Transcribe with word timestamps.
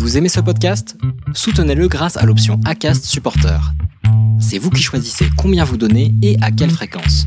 Vous 0.00 0.16
aimez 0.16 0.30
ce 0.30 0.40
podcast? 0.40 0.96
Soutenez-le 1.34 1.86
grâce 1.86 2.16
à 2.16 2.24
l'option 2.24 2.58
ACAST 2.64 3.04
Supporter. 3.04 3.60
C'est 4.40 4.56
vous 4.56 4.70
qui 4.70 4.82
choisissez 4.82 5.26
combien 5.36 5.62
vous 5.62 5.76
donnez 5.76 6.14
et 6.22 6.38
à 6.40 6.50
quelle 6.50 6.70
fréquence. 6.70 7.26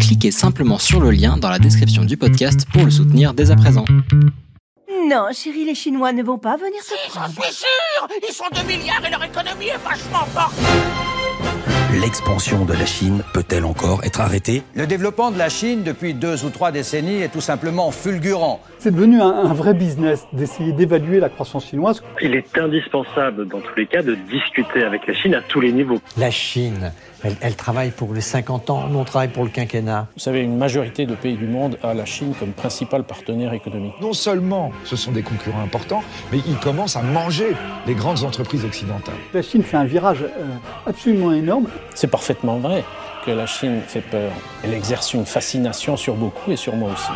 Cliquez 0.00 0.32
simplement 0.32 0.78
sur 0.78 0.98
le 0.98 1.12
lien 1.12 1.36
dans 1.36 1.48
la 1.48 1.60
description 1.60 2.04
du 2.04 2.16
podcast 2.16 2.66
pour 2.72 2.84
le 2.84 2.90
soutenir 2.90 3.32
dès 3.32 3.52
à 3.52 3.56
présent. 3.56 3.84
Non, 5.08 5.28
chérie, 5.32 5.64
les 5.64 5.76
Chinois 5.76 6.12
ne 6.12 6.24
vont 6.24 6.38
pas 6.38 6.56
venir 6.56 6.82
Si, 6.82 6.94
j'en 7.14 7.28
suis 7.28 7.54
sûr 7.54 8.08
Ils 8.28 8.34
sont 8.34 8.44
2 8.52 8.62
milliards 8.66 9.06
et 9.06 9.10
leur 9.10 9.22
économie 9.22 9.68
est 9.68 9.78
vachement 9.78 10.26
forte 10.34 10.56
L'expansion 11.98 12.64
de 12.64 12.72
la 12.72 12.86
Chine 12.86 13.22
peut-elle 13.34 13.64
encore 13.64 14.04
être 14.04 14.20
arrêtée? 14.20 14.62
Le 14.76 14.86
développement 14.86 15.32
de 15.32 15.38
la 15.38 15.48
Chine 15.48 15.82
depuis 15.82 16.14
deux 16.14 16.44
ou 16.44 16.50
trois 16.50 16.70
décennies 16.70 17.20
est 17.22 17.32
tout 17.32 17.40
simplement 17.40 17.90
fulgurant. 17.90 18.60
C'est 18.78 18.94
devenu 18.94 19.20
un, 19.20 19.26
un 19.26 19.52
vrai 19.52 19.74
business 19.74 20.24
d'essayer 20.32 20.72
d'évaluer 20.72 21.18
la 21.18 21.28
croissance 21.28 21.66
chinoise. 21.66 22.00
Il 22.22 22.36
est 22.36 22.56
indispensable 22.56 23.48
dans 23.48 23.58
tous 23.60 23.74
les 23.76 23.86
cas 23.86 24.02
de 24.02 24.14
discuter 24.14 24.84
avec 24.84 25.04
la 25.08 25.14
Chine 25.14 25.34
à 25.34 25.42
tous 25.42 25.60
les 25.60 25.72
niveaux. 25.72 26.00
La 26.16 26.30
Chine, 26.30 26.92
elle, 27.22 27.36
elle 27.40 27.56
travaille 27.56 27.90
pour 27.90 28.14
les 28.14 28.20
50 28.20 28.70
ans, 28.70 28.88
nous 28.88 28.98
on 28.98 29.04
travaille 29.04 29.28
pour 29.28 29.44
le 29.44 29.50
quinquennat. 29.50 30.06
Vous 30.14 30.20
savez, 30.20 30.40
une 30.40 30.56
majorité 30.56 31.06
de 31.06 31.14
pays 31.14 31.36
du 31.36 31.46
monde 31.46 31.78
a 31.82 31.94
la 31.94 32.04
Chine 32.04 32.34
comme 32.38 32.52
principal 32.52 33.04
partenaire 33.04 33.52
économique. 33.52 33.94
Non 34.00 34.12
seulement 34.12 34.72
ce 34.84 34.96
sont 34.96 35.12
des 35.12 35.22
concurrents 35.22 35.62
importants, 35.62 36.02
mais 36.32 36.38
ils 36.46 36.56
commencent 36.58 36.96
à 36.96 37.02
manger 37.02 37.56
les 37.86 37.94
grandes 37.94 38.24
entreprises 38.24 38.64
occidentales. 38.64 39.14
La 39.34 39.42
Chine 39.42 39.62
fait 39.62 39.76
un 39.76 39.84
virage 39.84 40.22
euh, 40.22 40.46
absolument 40.86 41.32
énorme. 41.32 41.68
C'est 41.94 42.10
parfaitement 42.10 42.58
vrai 42.58 42.84
que 43.24 43.30
la 43.30 43.46
Chine 43.46 43.80
fait 43.86 44.00
peur. 44.00 44.30
Elle 44.64 44.74
exerce 44.74 45.12
une 45.14 45.26
fascination 45.26 45.96
sur 45.96 46.14
beaucoup 46.14 46.50
et 46.50 46.56
sur 46.56 46.74
moi 46.76 46.90
aussi. 46.92 47.12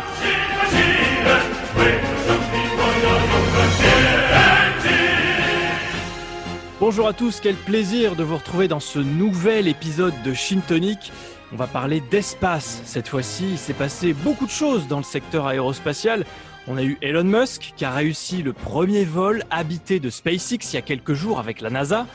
Bonjour 6.80 7.06
à 7.06 7.12
tous, 7.12 7.38
quel 7.40 7.54
plaisir 7.54 8.16
de 8.16 8.24
vous 8.24 8.36
retrouver 8.36 8.66
dans 8.66 8.80
ce 8.80 8.98
nouvel 8.98 9.68
épisode 9.68 10.12
de 10.24 10.34
Chine 10.34 10.60
Tonic. 10.60 11.12
On 11.52 11.56
va 11.56 11.68
parler 11.68 12.02
d'espace. 12.10 12.82
Cette 12.84 13.06
fois-ci, 13.06 13.50
il 13.52 13.58
s'est 13.58 13.74
passé 13.74 14.12
beaucoup 14.12 14.44
de 14.44 14.50
choses 14.50 14.88
dans 14.88 14.96
le 14.96 15.04
secteur 15.04 15.46
aérospatial. 15.46 16.26
On 16.66 16.76
a 16.76 16.82
eu 16.82 16.98
Elon 17.00 17.22
Musk 17.22 17.74
qui 17.76 17.84
a 17.84 17.92
réussi 17.92 18.42
le 18.42 18.52
premier 18.52 19.04
vol 19.04 19.44
habité 19.50 20.00
de 20.00 20.10
SpaceX 20.10 20.72
il 20.72 20.74
y 20.74 20.76
a 20.76 20.82
quelques 20.82 21.14
jours 21.14 21.38
avec 21.38 21.60
la 21.60 21.70
NASA. 21.70 22.08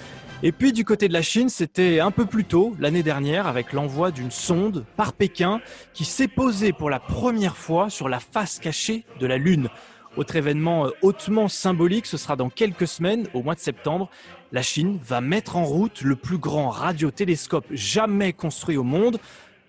Et 0.43 0.51
puis 0.51 0.73
du 0.73 0.83
côté 0.83 1.07
de 1.07 1.13
la 1.13 1.21
Chine, 1.21 1.47
c'était 1.47 2.01
un 2.01 2.11
peu 2.11 2.25
plus 2.25 2.43
tôt, 2.43 2.75
l'année 2.79 3.03
dernière, 3.03 3.47
avec 3.47 3.71
l'envoi 3.71 4.11
d'une 4.11 4.31
sonde 4.31 4.83
par 4.97 5.13
Pékin 5.13 5.61
qui 5.93 6.03
s'est 6.03 6.27
posée 6.27 6.73
pour 6.73 6.89
la 6.89 6.99
première 6.99 7.55
fois 7.55 7.89
sur 7.89 8.09
la 8.09 8.19
face 8.19 8.59
cachée 8.59 9.05
de 9.21 9.25
la 9.25 9.37
Lune. 9.37 9.69
Autre 10.17 10.35
événement 10.35 10.87
euh, 10.87 10.91
hautement 11.01 11.47
symbolique, 11.47 12.05
ce 12.05 12.17
sera 12.17 12.35
dans 12.35 12.49
quelques 12.49 12.87
semaines, 12.87 13.27
au 13.33 13.43
mois 13.43 13.55
de 13.55 13.59
septembre. 13.59 14.09
La 14.51 14.61
Chine 14.61 14.99
va 15.03 15.21
mettre 15.21 15.55
en 15.55 15.63
route 15.63 16.01
le 16.01 16.15
plus 16.15 16.39
grand 16.39 16.69
radiotélescope 16.69 17.67
jamais 17.71 18.33
construit 18.33 18.77
au 18.77 18.83
monde 18.83 19.19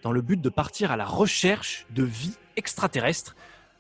dans 0.02 0.12
le 0.12 0.22
but 0.22 0.41
de 0.41 0.48
partir 0.48 0.91
à 0.91 0.97
la 0.97 1.05
recherche 1.05 1.86
de 1.91 2.02
vie 2.02 2.36
extraterrestre. 2.56 3.36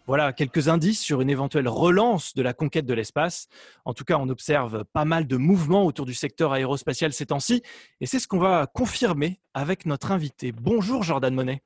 Voilà 0.06 0.32
quelques 0.32 0.68
indices 0.68 1.00
sur 1.00 1.20
une 1.20 1.30
éventuelle 1.30 1.68
relance 1.68 2.34
de 2.34 2.42
la 2.42 2.52
conquête 2.52 2.84
de 2.84 2.94
l'espace. 2.94 3.48
En 3.84 3.94
tout 3.94 4.04
cas, 4.04 4.18
on 4.18 4.28
observe 4.28 4.84
pas 4.92 5.04
mal 5.04 5.26
de 5.26 5.36
mouvements 5.36 5.84
autour 5.84 6.04
du 6.04 6.14
secteur 6.14 6.52
aérospatial 6.52 7.12
ces 7.12 7.26
temps-ci, 7.26 7.62
et 8.00 8.06
c'est 8.06 8.18
ce 8.18 8.28
qu'on 8.28 8.38
va 8.38 8.66
confirmer 8.66 9.40
avec 9.54 9.86
notre 9.86 10.10
invité. 10.12 10.52
Bonjour 10.52 11.02
Jordan 11.02 11.34
Monet. 11.34 11.62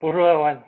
Bonjour 0.00 0.24
Erwan. 0.24 0.60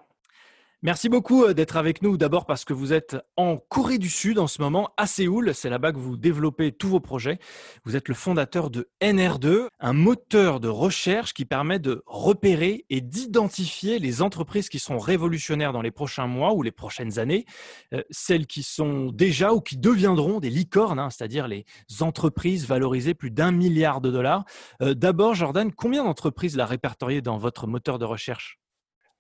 Merci 0.85 1.09
beaucoup 1.09 1.45
euh, 1.45 1.55
d'être 1.55 1.79
avec 1.79 2.03
nous. 2.03 2.19
D'abord 2.19 2.45
parce 2.45 2.67
que 2.67 2.75
vous 2.75 2.93
êtes 2.93 3.17
en 3.39 3.57
Corée 3.57 3.97
du 3.97 4.11
Sud 4.11 4.39
en 4.39 4.47
ce 4.47 4.61
moment, 4.61 4.91
à 4.99 5.07
Séoul. 5.07 5.55
C'est 5.55 5.71
là-bas 5.71 5.93
que 5.93 5.97
vous 5.97 6.19
développez 6.19 6.73
tous 6.73 6.89
vos 6.91 7.01
projets. 7.01 7.39
Vous 7.87 7.97
êtes 7.97 8.07
le 8.07 8.15
fondateur 8.15 8.69
de 8.69 8.91
NR2, 9.01 9.69
un 9.81 9.93
moteur 9.95 10.61
de 10.61 10.69
recherche 10.69 11.33
qui 11.33 11.47
permet 11.47 11.79
de 11.79 12.03
repérer 12.05 12.85
et 12.91 13.01
d'identifier 13.01 13.99
les 13.99 14.21
entreprises 14.21 14.69
qui 14.69 14.79
sont 14.79 14.99
révolutionnaires 14.99 15.73
dans 15.73 15.81
les 15.81 15.91
prochains 15.91 16.27
mois 16.27 16.53
ou 16.53 16.63
les 16.63 16.71
prochaines 16.71 17.19
années, 17.19 17.47
Euh, 17.95 18.03
celles 18.11 18.47
qui 18.47 18.63
sont 18.63 19.11
déjà 19.11 19.55
ou 19.55 19.63
qui 19.63 19.79
deviendront 19.79 20.39
des 20.39 20.51
licornes, 20.51 20.99
hein, 20.99 21.09
c'est-à-dire 21.09 21.49
les 21.49 21.65
entreprises 22.01 22.67
valorisées 22.67 23.15
plus 23.15 23.31
d'un 23.31 23.53
milliard 23.53 24.03
de 24.03 24.11
dollars. 24.11 24.45
Euh, 24.83 24.93
D'abord, 24.93 25.35
Jordan, 25.35 25.73
combien 25.73 26.05
d'entreprises 26.05 26.57
la 26.57 26.67
répertoriées 26.67 27.23
dans 27.23 27.39
votre 27.39 27.67
moteur 27.67 27.99
de 27.99 28.05
recherche? 28.05 28.59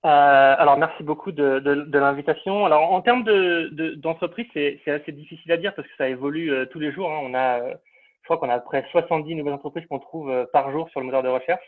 Euh, 0.05 0.55
alors 0.59 0.77
merci 0.77 1.03
beaucoup 1.03 1.33
de, 1.33 1.99
l'invitation. 1.99 2.67
Alors 2.67 2.93
en 2.93 3.01
termes 3.01 3.25
de, 3.25 3.71
de- 3.73 3.95
d'entreprise, 3.95 4.47
c'est, 4.53 4.79
assez 4.87 5.13
difficile 5.13 5.51
à 5.51 5.57
dire 5.57 5.75
parce 5.75 5.89
que 5.89 5.95
ça 5.97 6.09
évolue 6.09 6.53
euh, 6.53 6.67
tous 6.67 6.79
les 6.79 6.93
jours. 6.93 7.11
hein. 7.11 7.21
On 7.23 7.33
a, 7.33 7.61
euh, 7.61 7.75
je 8.21 8.25
crois 8.25 8.37
qu'on 8.37 8.51
a 8.51 8.59
près 8.59 8.87
70 8.93 9.35
nouvelles 9.35 9.55
entreprises 9.55 9.87
qu'on 9.89 10.01
trouve 10.01 10.47
par 10.53 10.71
jour 10.73 10.91
sur 10.91 11.01
le 11.01 11.07
moteur 11.07 11.23
de 11.23 11.29
recherche. 11.29 11.65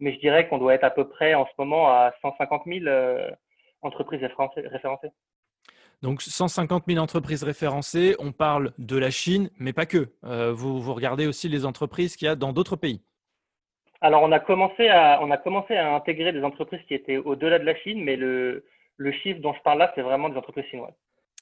Mais 0.00 0.12
je 0.12 0.20
dirais 0.20 0.48
qu'on 0.48 0.58
doit 0.58 0.74
être 0.74 0.84
à 0.84 0.90
peu 0.90 1.08
près 1.08 1.34
en 1.34 1.46
ce 1.46 1.52
moment 1.58 1.88
à 1.88 2.12
150 2.20 2.62
000 2.66 2.86
euh, 2.86 3.30
entreprises 3.80 4.20
référencées. 4.22 5.10
Donc 6.02 6.20
150 6.22 6.84
000 6.86 7.00
entreprises 7.00 7.42
référencées, 7.42 8.16
on 8.18 8.32
parle 8.32 8.72
de 8.78 8.96
la 8.98 9.10
Chine, 9.10 9.50
mais 9.58 9.72
pas 9.72 9.86
que. 9.86 10.12
Vous, 10.22 10.80
vous 10.80 10.94
regardez 10.94 11.26
aussi 11.26 11.48
les 11.48 11.66
entreprises 11.66 12.16
qu'il 12.16 12.26
y 12.26 12.28
a 12.28 12.36
dans 12.36 12.52
d'autres 12.52 12.76
pays. 12.76 13.02
Alors, 14.00 14.22
on 14.22 14.30
a 14.32 14.38
commencé 14.40 14.88
à, 14.88 15.18
on 15.22 15.30
a 15.30 15.36
commencé 15.36 15.74
à 15.76 15.94
intégrer 15.94 16.32
des 16.32 16.42
entreprises 16.44 16.80
qui 16.86 16.94
étaient 16.94 17.16
au-delà 17.16 17.58
de 17.58 17.64
la 17.64 17.74
Chine, 17.76 18.02
mais 18.04 18.16
le, 18.16 18.64
le 18.96 19.12
chiffre 19.12 19.40
dont 19.40 19.52
je 19.54 19.60
parle 19.62 19.78
là, 19.78 19.92
c'est 19.94 20.02
vraiment 20.02 20.28
des 20.28 20.36
entreprises 20.36 20.66
chinoises. 20.66 20.94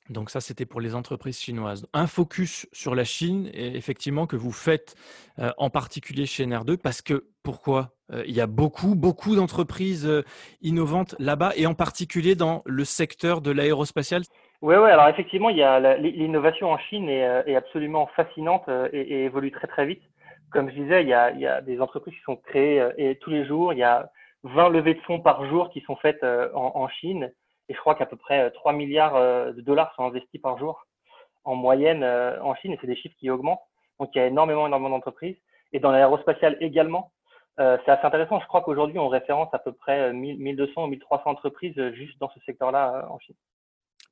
Donc 0.09 0.31
ça, 0.31 0.41
c'était 0.41 0.67
pour 0.67 0.81
les 0.81 0.95
entreprises 0.95 1.41
chinoises. 1.41 1.85
Un 1.93 2.07
focus 2.07 2.67
sur 2.73 2.95
la 2.95 3.03
Chine, 3.05 3.51
effectivement, 3.53 4.27
que 4.27 4.37
vous 4.37 4.53
faites 4.53 4.95
euh, 5.41 5.51
en 5.59 5.69
particulier 5.69 6.27
chez 6.27 6.47
NR2, 6.47 6.77
parce 6.79 7.03
que 7.03 7.27
pourquoi 7.43 7.91
Euh, 8.13 8.23
Il 8.25 8.37
y 8.37 8.41
a 8.41 8.47
beaucoup, 8.47 8.95
beaucoup 8.95 9.35
d'entreprises 9.35 10.07
euh, 10.07 10.23
innovantes 10.63 11.17
là-bas, 11.19 11.53
et 11.57 11.67
en 11.67 11.75
particulier 11.75 12.37
dans 12.37 12.63
le 12.65 12.85
secteur 12.85 13.41
de 13.41 13.51
l'aérospatial. 13.51 14.23
Oui, 14.63 14.77
ouais, 14.77 14.91
alors 14.93 15.09
effectivement, 15.09 15.51
il 15.51 15.57
y 15.57 15.65
a 15.65 15.81
la- 15.81 15.97
l'innovation 15.99 16.71
en 16.71 16.79
Chine 16.79 17.09
est, 17.09 17.27
est 17.51 17.57
absolument 17.57 18.07
fascinante 18.15 18.63
et, 18.93 19.01
et 19.01 19.25
évolue 19.25 19.51
très 19.51 19.67
très 19.67 19.87
vite. 19.87 20.03
Comme 20.53 20.71
je 20.71 20.75
disais, 20.75 21.03
il 21.03 21.09
y 21.09 21.15
a, 21.15 21.61
des 21.61 21.81
entreprises 21.81 22.15
qui 22.15 22.23
sont 22.23 22.37
créées 22.37 22.81
euh, 22.81 22.93
et 22.97 23.17
tous 23.17 23.31
les 23.31 23.45
jours, 23.45 23.73
il 23.73 23.79
y 23.79 23.83
a 23.83 24.11
20 24.47 24.69
levées 24.71 24.95
de 24.95 25.01
fonds 25.01 25.21
par 25.21 25.45
jour 25.47 25.71
qui 25.71 25.81
sont 25.83 25.97
faites 25.97 26.23
euh, 26.23 26.51
en, 26.55 26.89
Chine. 26.89 27.33
Et 27.69 27.75
je 27.75 27.81
crois 27.81 27.95
qu'à 27.95 28.07
peu 28.07 28.17
près 28.17 28.45
euh, 28.45 28.51
3 28.51 28.73
milliards 28.73 29.17
euh, 29.17 29.53
de 29.53 29.61
dollars 29.61 29.93
sont 29.97 30.05
investis 30.05 30.41
par 30.41 30.59
jour 30.59 30.87
en 31.45 31.55
moyenne 31.55 32.03
en 32.03 32.57
Chine, 32.57 32.73
et 32.73 32.79
c'est 32.81 32.89
des 32.89 32.97
chiffres 32.97 33.15
qui 33.21 33.31
augmentent. 33.31 33.61
Donc 34.01 34.11
il 34.15 34.19
y 34.19 34.21
a 34.21 34.27
énormément, 34.27 34.67
énormément 34.67 34.91
d'entreprises. 34.91 35.37
Et 35.73 35.79
dans 35.79 35.93
l'aérospatial 35.93 36.57
également, 36.59 37.13
c'est 37.57 37.89
assez 37.89 38.05
intéressant. 38.05 38.41
Je 38.41 38.47
crois 38.49 38.63
qu'aujourd'hui, 38.63 38.99
on 38.99 39.07
référence 39.07 39.55
à 39.55 39.61
peu 39.61 39.71
près 39.71 40.09
euh, 40.09 40.13
1000 40.13 40.41
1200 40.41 40.83
ou 40.83 40.87
1300 40.89 41.31
entreprises 41.31 41.81
juste 41.93 42.19
dans 42.19 42.29
ce 42.31 42.41
secteur-là 42.41 43.07
en 43.11 43.21
Chine. 43.21 43.37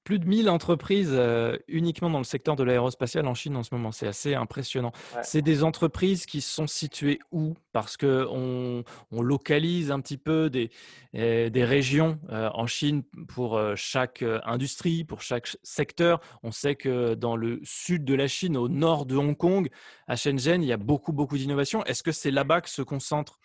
Plus 0.05 0.19
de 0.19 0.27
1000 0.27 0.51
entreprises 0.51 1.13
euh, 1.13 1.57
uniquement 1.67 2.11
dans 2.11 2.19
le 2.19 2.25
secteur 2.25 2.57
de 2.57 2.63
l'aérospatial 2.63 3.27
en 3.27 3.35
Chine 3.35 3.57
en 3.57 3.63
ce 3.63 3.75
moment. 3.75 3.91
C'est 3.91 4.07
assez 4.07 4.35
impressionnant. 4.35 4.93
Ouais. 5.15 5.23
C'est 5.25 5.41
des 5.41 5.65
entreprises 5.65 6.27
qui 6.27 6.43
sont 6.43 6.67
situées 6.67 7.19
où? 7.33 7.55
Parce 7.73 7.97
que 7.97 8.27
on, 8.31 8.85
localise 9.11 9.91
un 9.91 10.01
petit 10.01 10.19
peu 10.19 10.51
des, 10.51 10.71
euh, 11.17 11.49
des 11.49 11.65
régions 11.65 12.19
euh, 12.31 12.51
en 12.53 12.67
Chine 12.67 13.03
pour 13.29 13.57
euh, 13.57 13.75
chaque 13.77 14.23
industrie, 14.45 15.05
pour 15.05 15.23
chaque 15.23 15.47
ch- 15.47 15.57
secteur. 15.63 16.21
On 16.43 16.53
sait 16.53 16.75
que 16.77 17.15
dans 17.15 17.37
le 17.37 17.61
sud 17.65 18.05
de 18.05 18.15
la 18.15 18.29
Chine, 18.29 18.57
au 18.57 18.69
nord 18.69 19.07
de 19.07 19.17
Hong 19.17 19.37
Kong, 19.37 19.71
à 20.07 20.17
Shenzhen, 20.17 20.63
il 20.63 20.67
y 20.67 20.73
a 20.73 20.77
beaucoup, 20.77 21.13
beaucoup 21.13 21.39
d'innovations. 21.39 21.83
Est-ce 21.85 22.03
que 22.03 22.13
c'est 22.13 22.31
là-bas 22.31 22.61
que 22.61 22.69
se 22.69 22.83
concentrent 22.83 23.39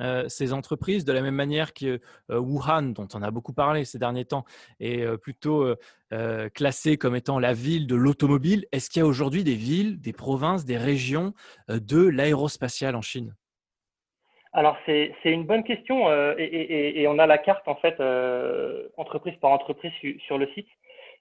euh, 0.00 0.28
ces 0.28 0.52
entreprises, 0.52 1.04
de 1.04 1.12
la 1.12 1.22
même 1.22 1.34
manière 1.34 1.72
que 1.74 2.00
euh, 2.30 2.38
Wuhan, 2.38 2.92
dont 2.92 3.08
on 3.14 3.22
a 3.22 3.30
beaucoup 3.30 3.52
parlé 3.52 3.84
ces 3.84 3.98
derniers 3.98 4.24
temps, 4.24 4.44
est 4.80 5.02
euh, 5.02 5.16
plutôt 5.16 5.74
classée 6.54 6.96
comme 6.96 7.16
étant 7.16 7.40
la 7.40 7.52
ville 7.52 7.88
de 7.88 7.96
l'automobile. 7.96 8.66
Est-ce 8.70 8.88
qu'il 8.88 9.00
y 9.00 9.02
a 9.02 9.06
aujourd'hui 9.06 9.42
des 9.42 9.56
villes, 9.56 10.00
des 10.00 10.12
provinces, 10.12 10.64
des 10.64 10.76
régions 10.76 11.34
de 11.68 12.06
l'aérospatial 12.06 12.94
en 12.94 13.02
Chine? 13.02 13.34
Alors 14.52 14.76
c'est 14.86 15.12
une 15.24 15.44
bonne 15.44 15.64
question 15.64 16.08
et, 16.38 16.44
et- 17.00 17.08
on 17.08 17.18
a 17.18 17.26
la 17.26 17.38
carte 17.38 17.66
en 17.66 17.74
fait 17.74 17.96
entreprise 18.96 19.34
par 19.40 19.50
entreprise 19.50 19.90
su- 20.00 20.20
sur 20.20 20.38
le 20.38 20.46
site, 20.54 20.68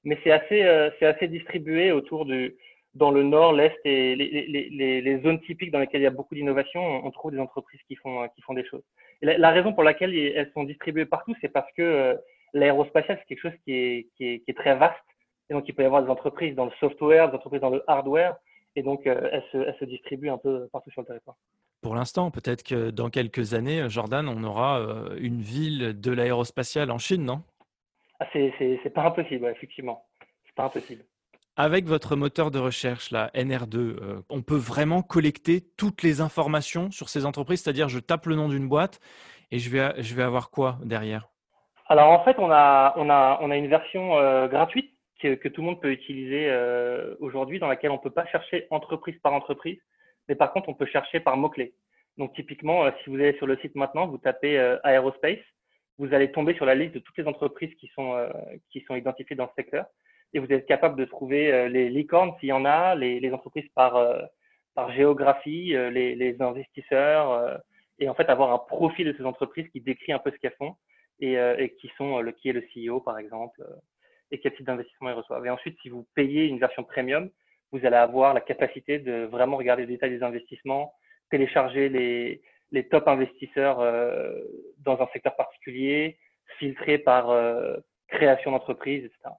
mais 0.04 0.20
c'est 0.24 0.32
assez 0.32 0.92
c'est 1.00 1.08
assez 1.08 1.28
distribué 1.28 1.92
autour 1.92 2.26
du 2.26 2.56
dans 2.96 3.12
le 3.12 3.24
nord, 3.24 3.54
l'est 3.54 3.76
et 3.86 4.16
les, 4.16 4.30
les, 4.48 4.70
les, 4.70 5.02
les 5.02 5.22
zones 5.22 5.42
typiques 5.42 5.72
dans 5.72 5.80
lesquelles 5.80 6.02
il 6.02 6.06
y 6.06 6.08
a 6.08 6.12
beaucoup 6.12 6.36
d'innovation, 6.36 6.82
on 7.06 7.12
trouve 7.12 7.32
des 7.32 7.40
entreprises 7.40 7.82
qui 7.88 7.96
font 7.96 8.28
qui 8.36 8.42
font 8.42 8.54
des 8.54 8.66
choses. 8.66 8.84
Et 9.22 9.26
la, 9.26 9.38
la 9.38 9.52
raison 9.52 9.74
pour 9.74 9.84
laquelle 9.84 10.16
elles 10.16 10.52
sont 10.54 10.64
distribuées 10.64 11.06
partout, 11.06 11.36
c'est 11.42 11.50
parce 11.50 11.72
que 11.76 11.82
euh, 11.82 12.16
l'aérospatial 12.54 13.18
c'est 13.20 13.26
quelque 13.26 13.42
chose 13.42 13.60
qui 13.64 13.74
est, 13.74 14.08
qui 14.16 14.26
est 14.26 14.40
qui 14.40 14.52
est 14.52 14.58
très 14.58 14.76
vaste 14.76 14.96
et 15.50 15.54
donc 15.54 15.68
il 15.68 15.74
peut 15.74 15.84
y 15.84 15.86
avoir 15.86 16.04
des 16.04 16.10
entreprises 16.10 16.56
dans 16.56 16.66
le 16.66 16.72
software, 16.80 17.30
des 17.30 17.36
entreprises 17.36 17.62
dans 17.62 17.72
le 17.72 17.84
hardware 17.88 18.36
et 18.76 18.84
donc 18.84 19.08
euh, 19.08 19.30
elles 19.32 19.44
se 19.52 19.58
elles 19.58 19.78
se 19.80 19.86
distribuent 19.86 20.30
un 20.30 20.38
peu 20.38 20.68
partout 20.72 20.92
sur 20.92 21.02
le 21.02 21.08
territoire. 21.08 21.36
Pour 21.82 21.96
l'instant, 21.96 22.32
peut-être 22.32 22.64
que 22.64 22.92
dans 22.92 23.10
quelques 23.10 23.54
années, 23.54 23.90
Jordan, 23.90 24.30
on 24.30 24.42
aura 24.46 24.80
euh, 24.80 25.18
une 25.20 25.42
ville 25.42 26.00
de 26.00 26.12
l'aérospatial 26.14 26.90
en 26.90 26.98
Chine, 26.98 27.26
non? 27.26 27.44
Ah, 28.22 28.28
c'est 28.32 28.94
pas 28.94 29.04
impossible, 29.04 29.48
effectivement. 29.48 30.06
C'est 30.46 30.56
pas 30.56 30.66
impossible. 30.66 31.04
Avec 31.56 31.86
votre 31.86 32.16
moteur 32.16 32.50
de 32.50 32.58
recherche, 32.58 33.12
la 33.12 33.28
NR2, 33.36 33.78
euh, 33.78 34.22
on 34.32 34.42
peut 34.42 34.58
vraiment 34.58 35.04
collecter 35.04 35.62
toutes 35.78 36.02
les 36.02 36.20
informations 36.20 36.90
sur 36.90 37.10
ces 37.10 37.28
entreprises, 37.28 37.62
c'est-à-dire 37.62 37.90
je 37.90 38.00
tape 38.00 38.26
le 38.26 38.36
nom 38.36 38.50
d'une 38.50 38.68
boîte 38.68 39.00
et 39.52 39.60
je 39.60 39.70
vais, 39.70 40.02
je 40.02 40.16
vais 40.16 40.24
avoir 40.24 40.50
quoi 40.50 40.80
derrière? 40.84 41.30
Alors 41.90 42.10
en 42.10 42.24
fait, 42.24 42.40
on 42.40 42.50
a, 42.50 42.96
on 42.98 43.08
a, 43.08 43.38
on 43.40 43.52
a 43.52 43.56
une 43.56 43.68
version 43.68 44.18
euh, 44.18 44.48
gratuite 44.48 44.90
que, 45.22 45.48
tout 45.48 45.62
le 45.62 45.68
monde 45.68 45.80
peut 45.80 45.92
utiliser 45.92 46.50
euh, 46.50 47.14
aujourd'hui, 47.20 47.60
dans 47.60 47.68
laquelle 47.68 47.92
on 47.92 47.98
ne 47.98 48.02
peut 48.02 48.10
pas 48.10 48.26
chercher 48.26 48.66
entreprise 48.72 49.20
par 49.22 49.34
entreprise, 49.34 49.78
mais 50.28 50.34
par 50.34 50.54
contre, 50.54 50.70
on 50.70 50.74
peut 50.74 50.88
chercher 50.88 51.20
par 51.20 51.38
mots-clés. 51.38 51.76
Donc 52.18 52.34
typiquement, 52.34 52.90
si 53.04 53.12
vous 53.12 53.18
allez 53.18 53.38
sur 53.38 53.46
le 53.46 53.58
site 53.58 53.76
maintenant, 53.76 54.08
vous 54.08 54.18
tapez 54.18 54.58
aérospace, 54.84 55.38
vous 56.00 56.14
allez 56.14 56.32
tomber 56.32 56.56
sur 56.56 56.66
la 56.66 56.76
liste 56.76 56.96
de 56.96 57.00
toutes 57.00 57.18
les 57.18 57.28
entreprises 57.28 57.74
qui 57.76 57.90
sont, 57.96 58.28
qui 58.72 58.82
sont 58.82 58.96
identifiées 58.96 59.36
dans 59.36 59.48
ce 59.48 59.54
secteur 59.56 59.86
et 60.34 60.40
vous 60.40 60.52
êtes 60.52 60.66
capable 60.66 60.98
de 60.98 61.06
trouver 61.06 61.52
euh, 61.52 61.70
les 61.70 61.90
licornes 61.90 62.34
s'il 62.40 62.50
y 62.50 62.54
en 62.54 62.66
a, 62.66 62.96
les, 62.96 63.20
les 63.20 63.32
entreprises 63.34 63.70
par, 63.76 63.96
euh, 63.96 64.22
par 64.74 64.92
géographie, 64.92 65.76
euh, 65.76 65.90
les, 65.90 66.16
les, 66.16 66.42
investisseurs, 66.42 67.62
et 68.00 68.10
en 68.10 68.16
fait 68.16 68.30
avoir 68.30 68.52
un 68.52 68.58
profil 68.58 69.08
de 69.08 69.14
ces 69.18 69.24
entreprises 69.24 69.68
qui 69.70 69.82
décrit 69.82 70.12
un 70.12 70.20
peu 70.20 70.32
ce 70.32 70.38
qu'elles 70.38 70.56
font 70.58 70.76
et, 71.20 71.34
et, 71.34 71.76
qui 71.80 71.90
sont 71.98 72.20
le 72.20 72.32
qui 72.32 72.50
est 72.50 72.54
le 72.54 72.64
CEO 72.74 73.00
par 73.00 73.20
exemple 73.20 73.64
et 74.32 74.40
quel 74.40 74.54
type 74.56 74.66
d'investissement 74.66 75.12
ils 75.12 75.16
reçoivent. 75.16 75.46
Et 75.46 75.50
ensuite, 75.52 75.78
si 75.84 75.90
vous 75.90 76.08
payez 76.16 76.46
une 76.46 76.60
version 76.60 76.84
premium, 76.84 77.30
vous 77.72 77.86
allez 77.86 77.96
avoir 77.96 78.34
la 78.34 78.42
capacité 78.42 78.98
de 78.98 79.26
vraiment 79.26 79.58
regarder 79.58 79.84
les 79.84 79.94
détails 79.94 80.10
des 80.10 80.24
investissements, 80.24 80.94
télécharger 81.30 81.88
les, 81.88 82.42
les 82.72 82.88
top 82.88 83.08
investisseurs 83.08 83.78
dans 84.80 85.00
un 85.00 85.08
secteur 85.14 85.36
particulier, 85.36 86.18
filtrer 86.58 86.98
par 86.98 87.32
création 88.08 88.52
d'entreprise, 88.52 89.06
etc. 89.06 89.36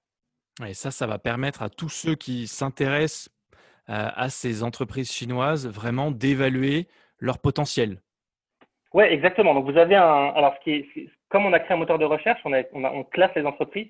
Et 0.67 0.75
ça, 0.75 0.91
ça 0.91 1.07
va 1.07 1.19
permettre 1.19 1.63
à 1.63 1.69
tous 1.69 1.89
ceux 1.89 2.15
qui 2.15 2.47
s'intéressent 2.47 3.31
à 3.87 4.31
ces 4.31 4.63
entreprises 4.63 5.13
chinoises 5.13 5.67
vraiment 5.67 6.11
d'évaluer 6.11 6.87
leur 7.19 7.39
potentiel. 7.39 8.01
Oui, 8.93 9.05
exactement. 9.05 9.55
Donc 9.55 9.71
vous 9.71 9.77
avez 9.77 9.97
un. 9.97 10.29
Alors, 10.35 10.55
ce 10.59 10.61
qui 10.65 10.71
est, 10.71 11.11
comme 11.29 11.45
on 11.45 11.53
a 11.53 11.59
créé 11.59 11.75
un 11.75 11.79
moteur 11.79 11.99
de 11.99 12.05
recherche, 12.05 12.41
on, 12.45 13.05
classe 13.05 13.35
les 13.35 13.45
entreprises. 13.45 13.89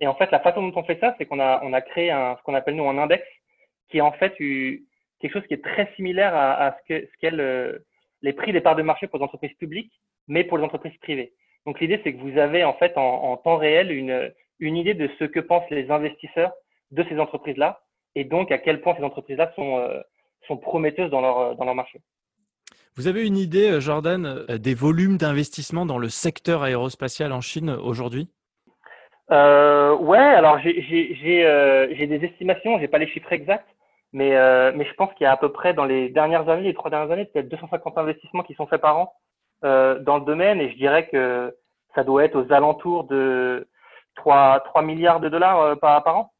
Et 0.00 0.06
en 0.06 0.14
fait, 0.14 0.30
la 0.30 0.40
façon 0.40 0.62
dont 0.62 0.78
on 0.78 0.84
fait 0.84 0.98
ça, 1.00 1.14
c'est 1.16 1.26
qu'on 1.26 1.40
a, 1.40 1.80
créé 1.80 2.10
ce 2.10 2.42
qu'on 2.42 2.54
appelle 2.54 2.76
nous 2.76 2.88
un 2.88 2.98
index, 2.98 3.24
qui 3.88 3.98
est 3.98 4.02
en 4.02 4.12
fait 4.12 4.34
quelque 4.36 5.32
chose 5.32 5.46
qui 5.46 5.54
est 5.54 5.64
très 5.64 5.90
similaire 5.96 6.34
à, 6.36 6.76
ce 6.78 6.86
qu'est 6.86 7.10
ce 7.30 7.82
les 8.20 8.32
prix 8.32 8.52
des 8.52 8.60
parts 8.60 8.76
de 8.76 8.82
marché 8.82 9.08
pour 9.08 9.18
les 9.18 9.24
entreprises 9.24 9.54
publiques, 9.54 9.92
mais 10.28 10.44
pour 10.44 10.58
les 10.58 10.64
entreprises 10.64 10.96
privées. 10.98 11.32
Donc 11.66 11.80
l'idée, 11.80 12.00
c'est 12.04 12.12
que 12.12 12.20
vous 12.20 12.38
avez 12.38 12.62
en 12.62 12.74
fait 12.74 12.92
en 12.96 13.36
temps 13.38 13.56
réel 13.56 13.90
une, 13.90 14.32
une 14.58 14.76
idée 14.76 14.94
de 14.94 15.08
ce 15.18 15.24
que 15.24 15.40
pensent 15.40 15.68
les 15.70 15.90
investisseurs 15.90 16.52
de 16.90 17.04
ces 17.08 17.18
entreprises-là 17.18 17.82
et 18.14 18.24
donc 18.24 18.52
à 18.52 18.58
quel 18.58 18.80
point 18.80 18.94
ces 18.96 19.04
entreprises-là 19.04 19.52
sont, 19.56 19.78
euh, 19.78 20.00
sont 20.46 20.56
prometteuses 20.56 21.10
dans 21.10 21.20
leur, 21.20 21.38
euh, 21.38 21.54
dans 21.54 21.64
leur 21.64 21.74
marché. 21.74 22.00
Vous 22.94 23.08
avez 23.08 23.26
une 23.26 23.38
idée, 23.38 23.70
euh, 23.70 23.80
Jordan, 23.80 24.44
des 24.48 24.74
volumes 24.74 25.16
d'investissement 25.16 25.86
dans 25.86 25.98
le 25.98 26.08
secteur 26.08 26.62
aérospatial 26.62 27.32
en 27.32 27.40
Chine 27.40 27.70
aujourd'hui? 27.70 28.28
Euh, 29.30 29.96
Ouais, 29.96 30.18
alors 30.18 30.58
j'ai 30.58 31.44
euh, 31.46 31.86
des 31.86 32.24
estimations, 32.24 32.78
j'ai 32.78 32.88
pas 32.88 32.98
les 32.98 33.06
chiffres 33.08 33.32
exacts, 33.32 33.68
mais, 34.12 34.36
euh, 34.36 34.72
mais 34.74 34.84
je 34.84 34.92
pense 34.94 35.12
qu'il 35.14 35.24
y 35.24 35.26
a 35.26 35.32
à 35.32 35.36
peu 35.36 35.52
près 35.52 35.74
dans 35.74 35.84
les 35.84 36.08
dernières 36.08 36.48
années, 36.48 36.64
les 36.64 36.74
trois 36.74 36.90
dernières 36.90 37.12
années, 37.12 37.26
peut-être 37.26 37.48
250 37.48 37.98
investissements 37.98 38.42
qui 38.42 38.54
sont 38.54 38.66
faits 38.66 38.80
par 38.80 38.98
an 38.98 39.14
dans 39.62 40.18
le 40.18 40.24
domaine, 40.24 40.60
et 40.60 40.72
je 40.72 40.76
dirais 40.76 41.06
que 41.06 41.56
ça 41.94 42.02
doit 42.02 42.24
être 42.24 42.34
aux 42.34 42.52
alentours 42.52 43.04
de 43.04 43.68
3, 44.16 44.60
3 44.64 44.82
milliards 44.82 45.20
de 45.20 45.28
dollars 45.28 45.60
euh, 45.60 45.74
par, 45.76 46.06
an. 46.06 46.32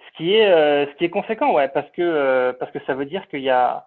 Ce 0.00 0.16
qui 0.16 0.34
est, 0.34 0.50
euh, 0.50 0.86
ce 0.86 0.96
qui 0.96 1.04
est 1.04 1.10
conséquent, 1.10 1.52
ouais, 1.54 1.68
parce 1.68 1.90
que, 1.92 2.02
euh, 2.02 2.52
parce 2.52 2.70
que 2.72 2.78
ça 2.86 2.94
veut 2.94 3.06
dire 3.06 3.26
qu'il 3.28 3.42
y 3.42 3.50
a, 3.50 3.86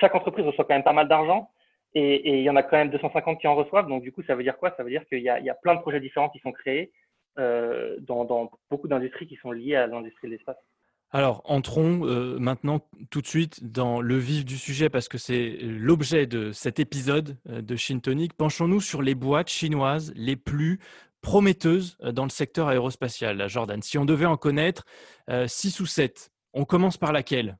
chaque 0.00 0.14
entreprise 0.14 0.46
reçoit 0.46 0.64
quand 0.64 0.74
même 0.74 0.84
pas 0.84 0.92
mal 0.92 1.08
d'argent 1.08 1.50
et, 1.94 2.38
il 2.38 2.42
y 2.42 2.50
en 2.50 2.56
a 2.56 2.62
quand 2.62 2.76
même 2.76 2.90
250 2.90 3.40
qui 3.40 3.46
en 3.46 3.54
reçoivent. 3.54 3.88
Donc, 3.88 4.02
du 4.02 4.12
coup, 4.12 4.22
ça 4.22 4.34
veut 4.34 4.42
dire 4.42 4.56
quoi? 4.56 4.72
Ça 4.76 4.82
veut 4.82 4.90
dire 4.90 5.04
qu'il 5.06 5.18
y 5.18 5.24
y 5.24 5.28
a 5.50 5.54
plein 5.54 5.74
de 5.74 5.80
projets 5.80 6.00
différents 6.00 6.28
qui 6.28 6.40
sont 6.40 6.52
créés 6.52 6.92
dans, 7.36 8.24
dans 8.24 8.50
beaucoup 8.70 8.86
d'industries 8.86 9.26
qui 9.26 9.36
sont 9.36 9.50
liées 9.50 9.76
à 9.76 9.86
l'industrie 9.86 10.28
de 10.28 10.32
l'espace. 10.32 10.56
Alors, 11.10 11.42
entrons 11.44 12.04
maintenant 12.40 12.80
tout 13.10 13.20
de 13.20 13.26
suite 13.26 13.70
dans 13.72 14.00
le 14.00 14.16
vif 14.16 14.44
du 14.44 14.56
sujet 14.56 14.88
parce 14.88 15.08
que 15.08 15.18
c'est 15.18 15.56
l'objet 15.60 16.26
de 16.26 16.50
cet 16.50 16.80
épisode 16.80 17.36
de 17.46 17.76
Shintonic. 17.76 18.32
Penchons-nous 18.34 18.80
sur 18.80 19.02
les 19.02 19.14
boîtes 19.14 19.48
chinoises 19.48 20.12
les 20.16 20.34
plus 20.34 20.80
prometteuse 21.24 21.96
euh, 22.04 22.12
dans 22.12 22.22
le 22.22 22.30
secteur 22.30 22.68
aérospatial, 22.68 23.48
Jordan. 23.48 23.82
Si 23.82 23.98
on 23.98 24.04
devait 24.04 24.26
en 24.26 24.36
connaître 24.36 24.84
6 25.28 25.80
euh, 25.80 25.82
ou 25.82 25.86
7, 25.86 26.30
on 26.52 26.64
commence 26.64 26.96
par 26.96 27.12
laquelle? 27.12 27.56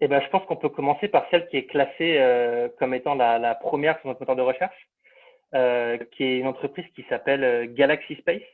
Eh 0.00 0.08
ben, 0.08 0.22
Je 0.22 0.28
pense 0.30 0.46
qu'on 0.46 0.56
peut 0.56 0.70
commencer 0.70 1.08
par 1.08 1.26
celle 1.30 1.46
qui 1.48 1.58
est 1.58 1.66
classée 1.66 2.16
euh, 2.18 2.68
comme 2.78 2.94
étant 2.94 3.14
la, 3.14 3.38
la, 3.38 3.54
première 3.54 3.98
sur 3.98 4.08
notre 4.08 4.20
moteur 4.20 4.36
de 4.36 4.42
recherche, 4.42 4.88
qui 6.12 6.24
est 6.24 6.38
une 6.38 6.46
entreprise 6.46 6.86
qui 6.94 7.04
s'appelle 7.10 7.74
Galaxy 7.74 8.14
Space 8.16 8.48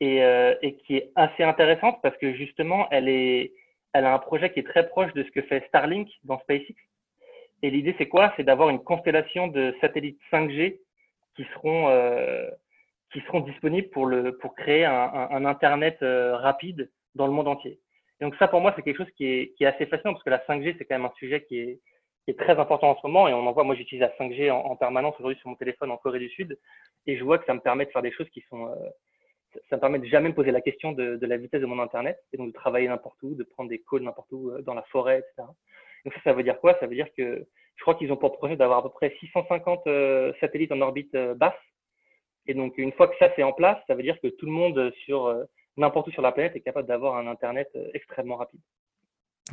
et, 0.00 0.20
et, 0.62 0.76
qui 0.76 0.96
est 0.96 1.12
assez 1.16 1.42
intéressante 1.42 1.98
parce 2.02 2.16
que 2.16 2.32
justement, 2.32 2.88
elle, 2.90 3.10
est, 3.10 3.52
elle 3.92 4.06
a 4.06 4.14
un 4.14 4.18
projet 4.18 4.50
qui 4.50 4.60
est 4.60 4.66
très 4.66 4.88
proche 4.88 5.12
de 5.12 5.22
ce 5.22 5.30
que 5.32 5.42
fait 5.42 5.66
Starlink 5.68 6.08
dans 6.24 6.38
SpaceX. 6.40 6.74
Et 7.62 7.68
l'idée, 7.68 7.94
c'est 7.98 8.08
quoi? 8.08 8.32
C'est 8.38 8.42
d'avoir 8.42 8.70
une 8.70 8.82
constellation 8.82 9.48
de 9.48 9.76
satellites 9.82 10.18
5G 10.32 10.78
qui 11.36 11.44
seront 11.52 11.88
qui 13.12 13.20
seront 13.22 13.40
disponibles 13.40 13.88
pour, 13.90 14.06
le, 14.06 14.36
pour 14.38 14.54
créer 14.54 14.84
un, 14.84 14.92
un, 14.92 15.30
un 15.30 15.44
Internet 15.44 15.98
euh, 16.02 16.36
rapide 16.36 16.90
dans 17.14 17.26
le 17.26 17.32
monde 17.32 17.48
entier. 17.48 17.80
Et 18.20 18.24
donc 18.24 18.34
ça, 18.36 18.48
pour 18.48 18.60
moi, 18.60 18.72
c'est 18.76 18.82
quelque 18.82 18.98
chose 18.98 19.12
qui 19.16 19.26
est, 19.26 19.54
qui 19.56 19.64
est 19.64 19.66
assez 19.66 19.86
fascinant 19.86 20.12
parce 20.12 20.24
que 20.24 20.30
la 20.30 20.44
5G, 20.46 20.74
c'est 20.76 20.84
quand 20.84 20.96
même 20.96 21.06
un 21.06 21.14
sujet 21.18 21.44
qui 21.44 21.58
est, 21.58 21.80
qui 22.24 22.32
est 22.32 22.38
très 22.38 22.58
important 22.58 22.90
en 22.90 22.96
ce 22.96 23.06
moment. 23.06 23.28
Et 23.28 23.32
on 23.32 23.46
en 23.46 23.52
voit, 23.52 23.64
moi, 23.64 23.74
j'utilise 23.74 24.00
la 24.00 24.10
5G 24.10 24.50
en, 24.50 24.58
en 24.58 24.76
permanence 24.76 25.14
aujourd'hui 25.18 25.38
sur 25.40 25.48
mon 25.48 25.56
téléphone 25.56 25.90
en 25.90 25.96
Corée 25.96 26.18
du 26.18 26.28
Sud. 26.28 26.58
Et 27.06 27.16
je 27.16 27.24
vois 27.24 27.38
que 27.38 27.46
ça 27.46 27.54
me 27.54 27.60
permet 27.60 27.86
de 27.86 27.90
faire 27.90 28.02
des 28.02 28.12
choses 28.12 28.28
qui 28.30 28.42
sont... 28.50 28.66
Euh, 28.66 28.74
ça 29.70 29.76
me 29.76 29.80
permet 29.80 29.98
de 29.98 30.04
jamais 30.04 30.28
me 30.28 30.34
poser 30.34 30.50
la 30.50 30.60
question 30.60 30.92
de, 30.92 31.16
de, 31.16 31.26
la 31.26 31.38
vitesse 31.38 31.62
de 31.62 31.66
mon 31.66 31.78
Internet 31.78 32.18
et 32.34 32.36
donc 32.36 32.48
de 32.48 32.52
travailler 32.52 32.86
n'importe 32.86 33.16
où, 33.22 33.34
de 33.34 33.44
prendre 33.44 33.70
des 33.70 33.82
calls 33.90 34.02
n'importe 34.02 34.30
où, 34.30 34.50
euh, 34.50 34.60
dans 34.60 34.74
la 34.74 34.82
forêt, 34.82 35.20
etc. 35.20 35.48
Donc 36.04 36.14
ça, 36.14 36.20
ça 36.24 36.32
veut 36.34 36.42
dire 36.42 36.60
quoi? 36.60 36.76
Ça 36.80 36.86
veut 36.86 36.94
dire 36.94 37.08
que 37.16 37.46
je 37.76 37.82
crois 37.82 37.94
qu'ils 37.94 38.12
ont 38.12 38.16
pour 38.16 38.36
projet 38.36 38.56
d'avoir 38.56 38.78
à 38.78 38.82
peu 38.82 38.90
près 38.90 39.14
650 39.20 39.86
euh, 39.86 40.32
satellites 40.40 40.72
en 40.72 40.80
orbite 40.80 41.14
euh, 41.14 41.34
basse 41.34 41.54
et 42.48 42.54
donc, 42.54 42.76
une 42.78 42.92
fois 42.92 43.08
que 43.08 43.14
ça 43.18 43.30
c'est 43.36 43.42
en 43.42 43.52
place, 43.52 43.78
ça 43.86 43.94
veut 43.94 44.02
dire 44.02 44.18
que 44.20 44.28
tout 44.28 44.46
le 44.46 44.52
monde 44.52 44.92
sur 45.04 45.26
euh, 45.26 45.44
n'importe 45.76 46.08
où 46.08 46.10
sur 46.10 46.22
la 46.22 46.32
planète 46.32 46.56
est 46.56 46.60
capable 46.60 46.88
d'avoir 46.88 47.16
un 47.16 47.26
Internet 47.26 47.70
euh, 47.76 47.88
extrêmement 47.94 48.36
rapide. 48.36 48.60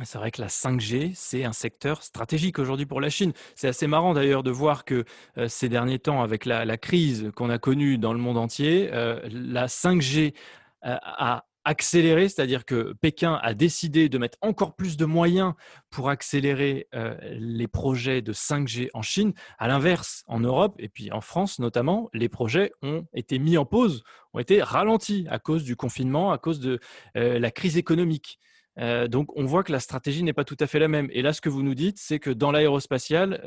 C'est 0.02 0.18
vrai 0.18 0.30
que 0.30 0.42
la 0.42 0.48
5G, 0.48 1.12
c'est 1.14 1.44
un 1.44 1.52
secteur 1.52 2.02
stratégique 2.02 2.58
aujourd'hui 2.58 2.84
pour 2.84 3.00
la 3.00 3.08
Chine. 3.08 3.32
C'est 3.54 3.68
assez 3.68 3.86
marrant 3.86 4.12
d'ailleurs 4.12 4.42
de 4.42 4.50
voir 4.50 4.84
que 4.84 5.04
euh, 5.38 5.48
ces 5.48 5.70
derniers 5.70 5.98
temps, 5.98 6.22
avec 6.22 6.44
la, 6.44 6.76
crise 6.76 7.30
qu'on 7.34 7.48
a 7.48 7.58
connue 7.58 7.96
dans 7.96 8.12
le 8.12 8.18
monde 8.18 8.36
entier, 8.36 8.90
euh, 8.92 9.20
la 9.30 9.66
5G 9.68 10.34
a 10.82 11.46
accéléré, 11.66 12.28
c'est-à-dire 12.28 12.64
que 12.64 12.94
Pékin 13.00 13.40
a 13.42 13.52
décidé 13.52 14.08
de 14.08 14.18
mettre 14.18 14.38
encore 14.40 14.76
plus 14.76 14.96
de 14.96 15.04
moyens 15.04 15.52
pour 15.90 16.08
accélérer 16.08 16.86
euh, 16.94 17.16
les 17.22 17.66
projets 17.66 18.22
de 18.22 18.32
5G 18.32 18.88
en 18.94 19.02
Chine. 19.02 19.34
À 19.58 19.66
l'inverse, 19.66 20.22
en 20.28 20.38
Europe 20.38 20.76
et 20.78 20.88
puis 20.88 21.10
en 21.10 21.20
France 21.20 21.58
notamment, 21.58 22.08
les 22.14 22.28
projets 22.28 22.70
ont 22.82 23.06
été 23.12 23.40
mis 23.40 23.58
en 23.58 23.66
pause, 23.66 24.04
ont 24.32 24.38
été 24.38 24.62
ralentis 24.62 25.26
à 25.28 25.40
cause 25.40 25.64
du 25.64 25.74
confinement, 25.74 26.30
à 26.30 26.38
cause 26.38 26.60
de 26.60 26.78
euh, 27.16 27.40
la 27.40 27.50
crise 27.50 27.76
économique. 27.76 28.38
Euh, 28.78 29.08
donc, 29.08 29.36
on 29.36 29.44
voit 29.44 29.64
que 29.64 29.72
la 29.72 29.80
stratégie 29.80 30.22
n'est 30.22 30.34
pas 30.34 30.44
tout 30.44 30.56
à 30.60 30.68
fait 30.68 30.78
la 30.78 30.86
même. 30.86 31.08
Et 31.10 31.20
là, 31.20 31.32
ce 31.32 31.40
que 31.40 31.48
vous 31.48 31.64
nous 31.64 31.74
dites, 31.74 31.98
c'est 31.98 32.20
que 32.20 32.30
dans 32.30 32.52
l'aérospatial, 32.52 33.40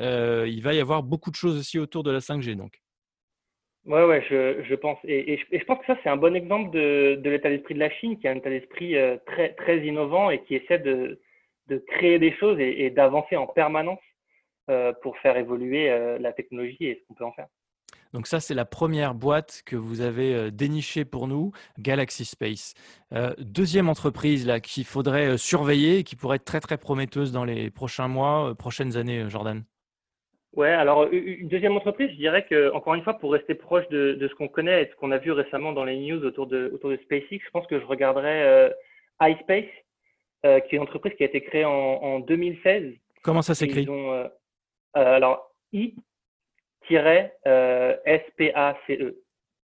il 0.46 0.60
va 0.62 0.74
y 0.74 0.80
avoir 0.80 1.02
beaucoup 1.02 1.30
de 1.30 1.36
choses 1.36 1.56
aussi 1.56 1.78
autour 1.78 2.02
de 2.02 2.10
la 2.10 2.18
5G. 2.18 2.54
Donc. 2.54 2.82
Ouais, 3.86 4.04
ouais, 4.04 4.22
je, 4.28 4.74
pense. 4.74 4.98
Et, 5.04 5.38
je, 5.50 5.64
pense 5.64 5.78
que 5.78 5.86
ça, 5.86 5.98
c'est 6.02 6.10
un 6.10 6.16
bon 6.16 6.36
exemple 6.36 6.70
de, 6.70 7.20
l'état 7.24 7.48
d'esprit 7.48 7.74
de 7.74 7.78
la 7.78 7.90
Chine, 7.90 8.18
qui 8.18 8.28
a 8.28 8.30
un 8.30 8.36
état 8.36 8.50
d'esprit 8.50 8.96
euh, 8.96 9.16
très, 9.26 9.54
très 9.54 9.86
innovant 9.86 10.30
et 10.30 10.42
qui 10.44 10.54
essaie 10.54 10.78
de, 10.78 11.18
créer 11.86 12.18
des 12.18 12.34
choses 12.36 12.58
et, 12.60 12.90
d'avancer 12.90 13.36
en 13.36 13.46
permanence 13.46 14.00
euh, 14.68 14.92
pour 15.02 15.16
faire 15.18 15.36
évoluer 15.36 15.90
euh, 15.90 16.18
la 16.18 16.32
technologie 16.32 16.84
et 16.84 17.00
ce 17.00 17.06
qu'on 17.06 17.14
peut 17.14 17.24
en 17.24 17.32
faire. 17.32 17.46
Donc 18.12 18.26
ça, 18.26 18.40
c'est 18.40 18.54
la 18.54 18.64
première 18.64 19.14
boîte 19.14 19.62
que 19.64 19.76
vous 19.76 20.00
avez 20.00 20.50
dénichée 20.50 21.04
pour 21.04 21.28
nous, 21.28 21.52
Galaxy 21.78 22.24
Space. 22.24 22.74
Deuxième 23.38 23.88
entreprise 23.88 24.50
qu'il 24.64 24.84
faudrait 24.84 25.38
surveiller 25.38 25.98
et 25.98 26.02
qui 26.02 26.16
pourrait 26.16 26.36
être 26.36 26.44
très 26.44 26.58
très 26.58 26.76
prometteuse 26.76 27.30
dans 27.30 27.44
les 27.44 27.70
prochains 27.70 28.08
mois, 28.08 28.52
prochaines 28.56 28.96
années, 28.96 29.26
Jordan. 29.28 29.62
Ouais, 30.56 30.70
alors 30.70 31.06
une 31.12 31.46
deuxième 31.46 31.76
entreprise, 31.76 32.10
je 32.10 32.16
dirais 32.16 32.44
que 32.44 32.72
encore 32.72 32.94
une 32.94 33.04
fois, 33.04 33.14
pour 33.14 33.32
rester 33.32 33.54
proche 33.54 33.88
de, 33.88 34.14
de 34.14 34.28
ce 34.28 34.34
qu'on 34.34 34.48
connaît 34.48 34.82
et 34.82 34.86
de 34.86 34.90
ce 34.90 34.96
qu'on 34.96 35.12
a 35.12 35.18
vu 35.18 35.30
récemment 35.30 35.72
dans 35.72 35.84
les 35.84 35.96
news 35.96 36.24
autour 36.24 36.48
de 36.48 36.70
autour 36.74 36.90
de 36.90 36.96
SpaceX, 36.96 37.38
je 37.44 37.50
pense 37.50 37.68
que 37.68 37.78
je 37.78 37.84
regarderais 37.84 38.42
euh, 38.42 38.68
iSpace, 39.22 39.70
euh, 40.44 40.58
qui 40.60 40.74
est 40.74 40.78
une 40.78 40.82
entreprise 40.82 41.14
qui 41.14 41.22
a 41.22 41.26
été 41.26 41.40
créée 41.40 41.64
en, 41.64 41.70
en 41.70 42.18
2016. 42.18 42.94
Comment 43.22 43.42
ça 43.42 43.54
s'écrit? 43.54 43.86
Euh, 43.88 44.28
Alors 44.94 45.54
I-SPACE, 45.72 47.30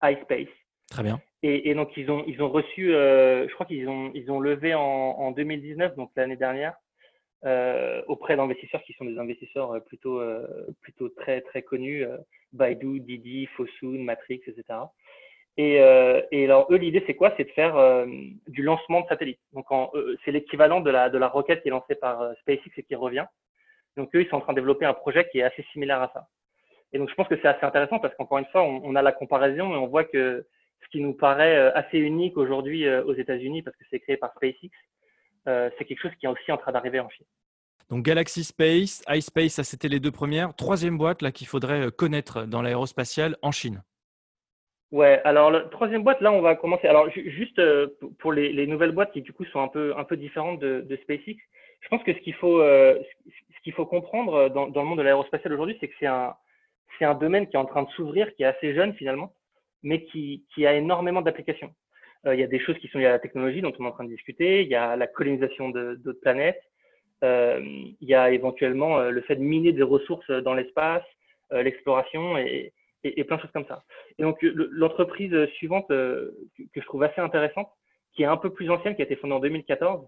iSpace. 0.03 0.47
Très 0.89 1.03
bien. 1.03 1.21
Et, 1.45 1.73
donc, 1.75 1.91
ils 1.97 2.09
ont, 2.09 2.23
ils 2.25 2.41
ont 2.41 2.49
reçu, 2.49 2.87
je 2.91 3.53
crois 3.53 3.65
qu'ils 3.65 3.87
ont, 3.89 4.11
ils 4.13 4.31
ont 4.31 4.39
levé 4.39 4.73
en, 4.73 4.81
en 4.81 5.31
2019, 5.31 5.95
donc 5.95 6.11
l'année 6.15 6.37
dernière, 6.37 6.73
auprès 8.07 8.35
d'investisseurs 8.35 8.81
qui 8.83 8.93
sont 8.93 9.05
des 9.05 9.17
investisseurs 9.17 9.83
plutôt, 9.85 10.21
plutôt 10.81 11.09
très, 11.09 11.41
très 11.41 11.61
connus, 11.61 12.05
Baidu, 12.53 12.99
Didi, 13.01 13.47
Fosun, 13.47 14.03
Matrix, 14.03 14.41
etc. 14.47 14.63
Et, 15.57 15.73
et 16.31 16.45
alors, 16.45 16.67
eux, 16.71 16.77
l'idée, 16.77 17.03
c'est 17.05 17.15
quoi? 17.15 17.33
C'est 17.35 17.43
de 17.43 17.51
faire 17.51 18.05
du 18.47 18.63
lancement 18.63 19.01
de 19.01 19.07
satellites. 19.07 19.41
Donc, 19.51 19.65
c'est 20.23 20.31
l'équivalent 20.31 20.79
de 20.79 20.89
la, 20.89 21.09
de 21.09 21.17
la 21.17 21.27
roquette 21.27 21.61
qui 21.61 21.67
est 21.67 21.71
lancée 21.71 21.95
par 21.95 22.33
SpaceX 22.41 22.71
et 22.77 22.83
qui 22.83 22.95
revient. 22.95 23.25
Donc, 23.97 24.15
eux, 24.15 24.21
ils 24.21 24.29
sont 24.29 24.37
en 24.37 24.41
train 24.41 24.53
de 24.53 24.59
développer 24.59 24.85
un 24.85 24.93
projet 24.93 25.27
qui 25.29 25.39
est 25.39 25.43
assez 25.43 25.63
similaire 25.73 26.01
à 26.01 26.11
ça. 26.13 26.27
Et 26.93 26.99
donc, 26.99 27.09
je 27.09 27.15
pense 27.15 27.27
que 27.27 27.35
c'est 27.41 27.47
assez 27.47 27.65
intéressant 27.65 27.99
parce 27.99 28.15
qu'encore 28.15 28.37
une 28.37 28.45
fois, 28.45 28.63
on, 28.63 28.95
a 28.95 29.01
la 29.01 29.11
comparaison 29.11 29.73
et 29.73 29.77
on 29.77 29.87
voit 29.87 30.03
que 30.03 30.45
ce 30.83 30.87
qui 30.89 31.01
nous 31.01 31.13
paraît 31.13 31.57
euh, 31.57 31.71
assez 31.75 31.97
unique 31.97 32.37
aujourd'hui 32.37 32.85
euh, 32.85 33.03
aux 33.03 33.15
États-Unis 33.15 33.63
parce 33.63 33.75
que 33.77 33.83
c'est 33.89 33.99
créé 33.99 34.15
par 34.15 34.31
SpaceX, 34.35 34.69
euh, 34.69 34.69
c'est 35.45 35.85
quelque 35.85 36.01
chose 36.01 36.11
qui 36.19 36.25
est 36.25 36.29
aussi 36.29 36.51
en 36.51 36.57
train 36.57 36.71
d'arriver 36.71 36.99
en 36.99 37.09
Chine. 37.09 37.25
Donc 37.89 38.03
Galaxy 38.03 38.43
Space, 38.43 39.03
iSpace, 39.09 39.53
ça 39.53 39.63
c'était 39.63 39.89
les 39.89 39.99
deux 39.99 40.11
premières. 40.11 40.55
Troisième 40.55 40.97
boîte 40.97 41.21
là 41.21 41.31
qu'il 41.31 41.47
faudrait 41.47 41.91
connaître 41.91 42.45
dans 42.45 42.61
l'aérospatial 42.61 43.35
en 43.41 43.51
Chine. 43.51 43.83
Ouais, 44.91 45.21
alors 45.25 45.51
la 45.51 45.61
troisième 45.61 46.03
boîte, 46.03 46.21
là, 46.21 46.31
on 46.31 46.41
va 46.41 46.55
commencer. 46.55 46.87
Alors 46.87 47.09
juste 47.09 47.61
pour 48.19 48.31
les, 48.31 48.67
nouvelles 48.67 48.91
boîtes 48.91 49.11
qui 49.11 49.21
du 49.21 49.33
coup 49.33 49.43
sont 49.45 49.59
un 49.59 49.67
peu 49.67 49.93
un 49.97 50.03
peu 50.03 50.17
différentes 50.17 50.59
de, 50.59 50.99
SpaceX, 51.03 51.37
je 51.81 51.89
pense 51.89 52.03
que 52.03 52.13
ce 52.13 52.19
qu'il 52.19 52.35
faut 52.35 52.61
ce 52.61 53.61
qu'il 53.63 53.73
faut 53.73 53.85
comprendre 53.85 54.49
dans, 54.49 54.67
dans, 54.67 54.81
le 54.81 54.87
monde 54.87 54.99
de 54.99 55.03
l'aérospatial 55.03 55.53
aujourd'hui, 55.53 55.77
c'est 55.79 55.87
que 55.87 55.95
c'est 55.99 56.07
un 56.07 56.35
c'est 56.97 57.05
un 57.05 57.15
domaine 57.15 57.47
qui 57.47 57.55
est 57.55 57.59
en 57.59 57.65
train 57.65 57.83
de 57.83 57.89
s'ouvrir, 57.91 58.33
qui 58.35 58.43
est 58.43 58.47
assez 58.47 58.73
jeune 58.73 58.93
finalement, 58.93 59.33
mais 59.81 60.03
qui, 60.05 60.45
qui 60.53 60.65
a 60.65 60.73
énormément 60.73 61.21
d'applications. 61.21 61.73
Euh, 62.25 62.35
il 62.35 62.39
y 62.39 62.43
a 62.43 62.47
des 62.47 62.59
choses 62.59 62.77
qui 62.77 62.87
sont 62.87 62.99
liées 62.99 63.05
à 63.05 63.11
la 63.11 63.19
technologie 63.19 63.61
dont 63.61 63.73
on 63.79 63.85
est 63.85 63.87
en 63.87 63.91
train 63.91 64.05
de 64.05 64.09
discuter, 64.09 64.61
il 64.61 64.69
y 64.69 64.75
a 64.75 64.95
la 64.95 65.07
colonisation 65.07 65.69
d'autres 65.69 66.21
planètes, 66.21 66.61
euh, 67.23 67.59
il 67.99 68.07
y 68.07 68.15
a 68.15 68.31
éventuellement 68.31 68.99
euh, 68.99 69.09
le 69.09 69.21
fait 69.21 69.35
de 69.35 69.41
miner 69.41 69.71
des 69.73 69.83
ressources 69.83 70.29
dans 70.29 70.53
l'espace, 70.53 71.03
l'exploration 71.51 72.35
et, 72.37 72.73
plein 73.03 73.35
de 73.35 73.41
choses 73.41 73.51
comme 73.51 73.67
ça. 73.67 73.83
Et 74.17 74.23
donc 74.23 74.39
l'entreprise 74.41 75.45
suivante 75.57 75.87
que, 75.87 76.33
je 76.73 76.81
trouve 76.81 77.03
assez 77.03 77.21
intéressante, 77.21 77.69
qui 78.13 78.23
est 78.23 78.27
un 78.27 78.37
peu 78.37 78.51
plus 78.51 78.71
ancienne, 78.71 78.95
qui 78.95 79.03
a 79.03 79.05
été 79.05 79.15
fondée 79.17 79.33
en 79.33 79.39
2014, 79.39 80.07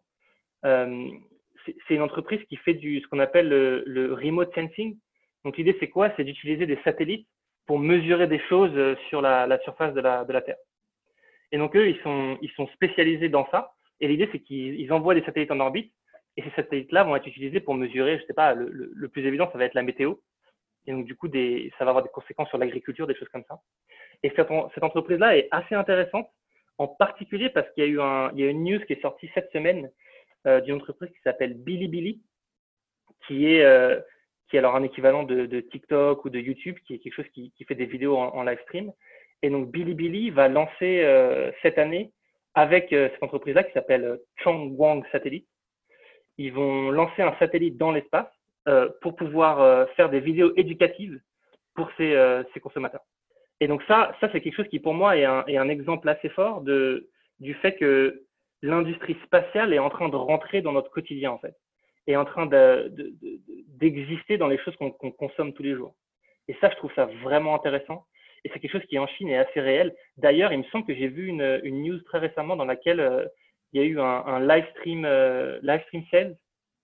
c'est 0.63 1.93
une 1.93 2.01
entreprise 2.01 2.41
qui 2.49 2.55
fait 2.55 2.73
du 2.73 2.99
ce 2.99 3.07
qu'on 3.07 3.19
appelle 3.19 3.47
le, 3.47 4.13
remote 4.13 4.51
sensing, 4.55 4.97
donc 5.43 5.57
l'idée, 5.57 5.77
c'est 5.79 5.89
quoi? 5.89 6.11
C'est 6.17 6.23
d'utiliser 6.23 6.65
des 6.65 6.79
satellites 6.83 7.27
pour 7.67 7.77
mesurer 7.77 8.25
des 8.25 8.39
choses 8.49 8.97
sur 9.09 9.21
la, 9.21 9.59
surface 9.59 9.93
de 9.93 10.01
la, 10.01 10.41
Terre. 10.41 10.57
Et 11.51 11.57
donc 11.57 11.75
eux, 11.75 11.87
ils 11.87 11.99
sont, 12.01 12.37
ils 12.41 12.51
sont 12.51 12.67
spécialisés 12.67 13.29
dans 13.29 13.47
ça. 13.51 13.73
Et 13.99 14.07
l'idée, 14.07 14.29
c'est 14.31 14.39
qu'ils 14.39 14.91
envoient 14.91 15.15
des 15.15 15.23
satellites 15.23 15.51
en 15.51 15.59
orbite. 15.59 15.93
Et 16.37 16.43
ces 16.43 16.51
satellites-là 16.51 17.03
vont 17.03 17.15
être 17.15 17.27
utilisés 17.27 17.61
pour 17.61 17.75
mesurer, 17.75 18.19
je 18.19 18.25
sais 18.25 18.33
pas, 18.33 18.53
le, 18.53 19.07
plus 19.07 19.25
évident, 19.25 19.49
ça 19.51 19.57
va 19.57 19.65
être 19.65 19.73
la 19.73 19.83
météo. 19.83 20.15
Et 20.85 20.91
donc 20.91 21.05
du 21.05 21.15
coup, 21.15 21.27
des, 21.27 21.71
ça 21.77 21.85
va 21.85 21.91
avoir 21.91 22.03
des 22.03 22.11
conséquences 22.11 22.49
sur 22.49 22.57
l'agriculture, 22.57 23.07
des 23.07 23.15
choses 23.15 23.29
comme 23.29 23.45
ça. 23.47 23.59
Et 24.21 24.31
cette, 24.35 24.49
cette 24.73 24.83
entreprise-là 24.83 25.37
est 25.37 25.47
assez 25.51 25.75
intéressante, 25.75 26.29
en 26.77 26.87
particulier 26.87 27.49
parce 27.49 27.69
qu'il 27.71 27.83
y 27.85 27.87
a 27.87 27.89
eu 27.89 28.01
un, 28.01 28.31
il 28.33 28.41
y 28.41 28.43
a 28.43 28.49
une 28.49 28.63
news 28.63 28.79
qui 28.85 28.93
est 28.93 29.01
sortie 29.01 29.29
cette 29.33 29.51
semaine 29.51 29.89
euh, 30.45 30.59
d'une 30.61 30.75
entreprise 30.75 31.09
qui 31.09 31.21
s'appelle 31.23 31.53
Bilibili, 31.55 32.21
qui 33.25 33.47
est 33.47 33.63
euh, 33.63 33.99
qui 34.49 34.57
est 34.57 34.59
alors 34.59 34.75
un 34.75 34.83
équivalent 34.83 35.23
de, 35.23 35.45
de, 35.45 35.59
TikTok 35.59 36.23
ou 36.25 36.29
de 36.29 36.39
YouTube, 36.39 36.77
qui 36.85 36.93
est 36.93 36.99
quelque 36.99 37.15
chose 37.15 37.29
qui, 37.33 37.51
qui 37.57 37.65
fait 37.65 37.75
des 37.75 37.85
vidéos 37.85 38.15
en, 38.17 38.43
live 38.43 38.59
stream. 38.63 38.91
Et 39.41 39.49
donc 39.49 39.71
Bilibili 39.71 40.29
va 40.29 40.47
lancer 40.47 41.01
euh, 41.03 41.51
cette 41.61 41.77
année 41.77 42.11
avec 42.53 42.93
euh, 42.93 43.09
cette 43.11 43.23
entreprise-là 43.23 43.63
qui 43.63 43.73
s'appelle 43.73 44.03
euh, 44.03 44.17
Chongwang 44.43 45.03
Satellite. 45.11 45.47
Ils 46.37 46.53
vont 46.53 46.89
lancer 46.91 47.21
un 47.21 47.35
satellite 47.39 47.77
dans 47.77 47.91
l'espace 47.91 48.27
pour 48.99 49.15
pouvoir 49.15 49.87
faire 49.95 50.09
des 50.09 50.19
vidéos 50.19 50.51
éducatives 50.57 51.21
pour 51.75 51.87
ces, 51.97 52.43
consommateurs. 52.61 53.03
Et 53.61 53.67
donc 53.67 53.81
ça, 53.83 54.13
ça 54.19 54.27
c'est 54.31 54.41
quelque 54.41 54.55
chose 54.55 54.67
qui 54.67 54.79
pour 54.79 54.95
moi 54.95 55.15
est 55.15 55.23
un, 55.23 55.69
exemple 55.69 56.09
assez 56.09 56.29
fort 56.29 56.61
du 56.61 57.53
fait 57.61 57.75
que 57.75 58.23
l'industrie 58.63 59.15
spatiale 59.23 59.71
est 59.71 59.79
en 59.79 59.89
train 59.89 60.09
de 60.09 60.15
rentrer 60.15 60.61
dans 60.61 60.71
notre 60.71 60.89
quotidien 60.89 61.31
en 61.31 61.37
fait 61.37 61.55
est 62.07 62.15
en 62.15 62.25
train 62.25 62.47
d'exister 62.47 64.37
dans 64.37 64.47
les 64.47 64.57
choses 64.59 64.75
qu'on 64.75 64.91
consomme 64.91 65.53
tous 65.53 65.63
les 65.63 65.75
jours. 65.75 65.95
Et 66.47 66.55
ça, 66.61 66.69
je 66.69 66.75
trouve 66.75 66.93
ça 66.95 67.05
vraiment 67.23 67.55
intéressant. 67.55 68.05
Et 68.45 68.49
c'est 68.53 68.59
quelque 68.59 68.71
chose 68.71 68.85
qui 68.87 68.97
en 68.97 69.07
Chine 69.07 69.27
est 69.27 69.37
assez 69.37 69.59
réel. 69.59 69.93
D'ailleurs, 70.17 70.53
il 70.53 70.59
me 70.59 70.63
semble 70.65 70.85
que 70.85 70.95
j'ai 70.95 71.07
vu 71.07 71.27
une, 71.27 71.59
une, 71.63 71.83
news 71.83 71.99
très 72.03 72.19
récemment 72.19 72.55
dans 72.55 72.65
laquelle 72.65 72.99
euh, 73.01 73.25
il 73.73 73.81
y 73.81 73.83
a 73.83 73.87
eu 73.87 73.99
un, 73.99 74.03
un 74.03 74.39
live 74.39 74.65
stream, 74.77 75.03
euh, 75.03 75.59
live 75.61 75.81
stream 75.87 76.03
sales. 76.11 76.37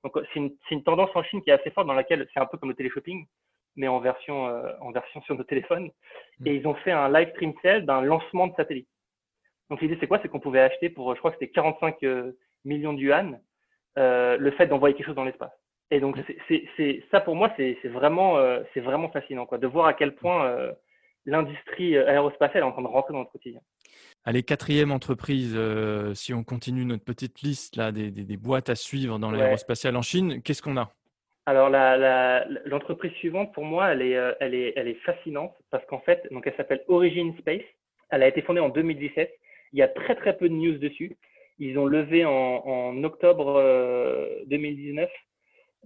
Donc 0.04 0.14
c'est 0.34 0.40
une, 0.40 0.52
une, 0.72 0.84
tendance 0.84 1.12
en 1.16 1.24
Chine 1.24 1.42
qui 1.42 1.52
est 1.52 1.54
assez 1.54 1.70
forte 1.70 1.88
dans 1.88 1.94
laquelle 1.94 2.28
c'est 2.34 2.40
un 2.40 2.48
peu 2.48 2.58
comme 2.58 2.70
le 2.70 2.76
téléshopping, 2.76 3.26
mais 3.76 3.88
en 3.88 4.00
version, 4.00 4.48
euh, 4.48 4.74
en 4.82 4.92
version 4.92 5.22
sur 5.22 5.36
nos 5.36 5.44
téléphones. 5.44 5.92
Mm. 6.40 6.48
Et 6.48 6.56
ils 6.56 6.68
ont 6.68 6.74
fait 6.74 6.92
un 6.92 7.10
live 7.10 7.30
stream 7.30 7.54
sale 7.62 7.86
d'un 7.86 8.02
lancement 8.02 8.48
de 8.48 8.56
satellite. 8.56 8.90
Donc 9.70 9.80
l'idée 9.82 9.98
c'est 10.00 10.08
quoi? 10.08 10.20
C'est 10.22 10.28
qu'on 10.28 10.40
pouvait 10.40 10.62
acheter 10.62 10.90
pour, 10.90 11.14
je 11.14 11.20
crois 11.20 11.32
que 11.32 11.38
c'était 11.40 11.54
45 11.54 12.04
millions 12.66 12.94
de 12.94 13.00
yuan, 13.00 13.40
euh, 13.98 14.38
le 14.38 14.52
fait 14.52 14.68
d'envoyer 14.68 14.96
quelque 14.96 15.08
chose 15.08 15.16
dans 15.16 15.26
l'espace. 15.26 15.52
Et 15.92 16.00
donc, 16.00 16.18
c'est 16.48 17.04
ça 17.12 17.20
pour 17.20 17.36
moi, 17.36 17.52
c'est 17.58 17.76
vraiment, 17.86 18.38
euh, 18.38 18.64
c'est 18.74 18.80
vraiment 18.80 19.10
fascinant, 19.10 19.46
quoi, 19.46 19.58
de 19.58 19.68
voir 19.68 19.88
à 19.88 19.94
quel 19.94 20.16
point 20.16 20.46
euh, 20.46 20.72
l'industrie 21.26 21.98
aérospatiale 21.98 22.64
est 22.64 22.66
en 22.66 22.72
train 22.72 22.82
de 22.82 22.88
rentrer 22.88 23.14
dans 23.14 23.20
notre 23.20 23.32
quotidien. 23.32 23.62
Allez, 24.24 24.44
quatrième 24.44 24.92
entreprise, 24.92 25.58
si 26.14 26.34
on 26.34 26.44
continue 26.44 26.86
notre 26.86 27.04
petite 27.04 27.42
liste 27.42 27.76
là, 27.76 27.92
des, 27.92 28.12
des, 28.12 28.38
boîtes 28.38 28.70
à 28.70 28.76
suivre 28.76 29.18
dans 29.18 29.32
l'aérospatiale 29.32 29.96
en 29.96 30.02
Chine, 30.02 30.42
qu'est-ce 30.44 30.62
qu'on 30.62 30.78
a? 30.78 30.92
Alors, 31.48 31.70
l'entreprise 32.66 33.12
suivante, 33.14 33.52
pour 33.54 33.66
moi, 33.66 33.92
elle 33.92 34.04
est, 34.04 34.36
elle 34.40 34.54
est, 34.54 34.74
elle 34.76 34.88
est 34.88 35.02
fascinante 35.04 35.54
parce 35.72 35.86
qu'en 35.88 36.00
fait, 36.00 36.28
donc 36.32 36.46
elle 36.46 36.56
s'appelle 36.56 36.84
Origin 36.88 37.36
Space. 37.40 37.64
Elle 38.12 38.24
a 38.24 38.28
été 38.28 38.42
fondée 38.42 38.60
en 38.60 38.70
2017. 38.70 39.32
Il 39.74 39.80
y 39.80 39.82
a 39.82 39.88
très, 39.88 40.16
très 40.16 40.38
peu 40.38 40.50
de 40.50 40.54
news 40.54 40.78
dessus. 40.78 41.18
Ils 41.60 41.78
ont 41.78 41.86
levé 41.86 42.26
en, 42.26 43.04
octobre 43.04 43.62
2019 44.48 45.10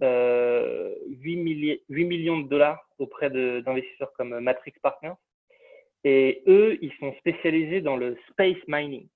euh, 0.02 0.94
8, 1.08 1.38
euh, 1.38 1.76
millions 1.88 2.38
de 2.38 2.48
dollars 2.48 2.88
auprès 2.98 3.30
d'investisseurs 3.30 4.12
comme 4.14 4.40
Matrix 4.40 4.72
Partners. 4.82 5.14
Et 6.08 6.44
eux, 6.46 6.78
ils 6.82 6.92
sont 7.00 7.12
spécialisés 7.14 7.80
dans 7.80 7.96
le 7.96 8.16
space 8.30 8.62
mining. 8.68 9.08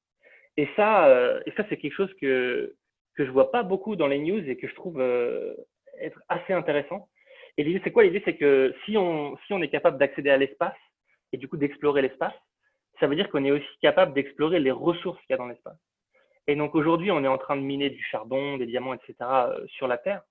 Et 0.56 0.66
ça, 0.75 1.06
euh, 1.06 1.40
et 1.47 1.52
ça 1.52 1.64
c'est 1.68 1.76
quelque 1.76 1.94
chose 1.94 2.12
que, 2.20 2.75
que 3.14 3.25
je 3.25 3.30
vois 3.30 3.52
pas 3.52 3.62
beaucoup 3.62 3.94
dans 3.94 4.09
les 4.09 4.18
news 4.18 4.42
et 4.50 4.56
que 4.56 4.66
je 4.66 4.75
trouve 4.75 5.00
euh, 5.00 5.54
être 6.00 6.20
assez 6.28 6.52
intéressant. 6.52 7.09
Et 7.56 7.62
l'idée, 7.62 7.80
c'est 7.85 7.92
quoi? 7.92 8.02
L'idée, 8.02 8.23
c'est 8.25 8.37
que 8.37 8.75
si 8.85 8.97
on, 8.97 9.37
si 9.47 9.52
on 9.52 9.62
est 9.62 9.68
capable 9.68 9.99
d'accéder 9.99 10.30
à 10.30 10.37
l'espace 10.37 10.75
et 11.32 11.37
du 11.37 11.47
coup 11.47 11.56
d'explorer 11.56 12.02
l'espace, 12.02 12.35
ça 12.99 13.06
veut 13.06 13.14
dire 13.14 13.30
qu'on 13.30 13.44
est 13.44 13.52
aussi 13.52 13.78
capable 13.80 14.12
d'explorer 14.12 14.59
les 14.59 14.73
ressources 14.73 15.20
qu'il 15.20 15.30
y 15.30 15.35
a 15.35 15.37
dans 15.37 15.47
l'espace. 15.47 15.78
Et 16.49 16.56
donc 16.56 16.75
aujourd'hui, 16.75 17.12
on 17.12 17.23
est 17.23 17.28
en 17.28 17.38
train 17.38 17.54
de 17.54 17.62
miner 17.62 17.90
du 17.90 18.02
charbon, 18.02 18.56
des 18.56 18.66
diamants, 18.66 18.94
etc. 18.94 19.14
Euh, 19.20 19.64
sur 19.68 19.87
la 19.87 19.97
Terre. 19.97 20.23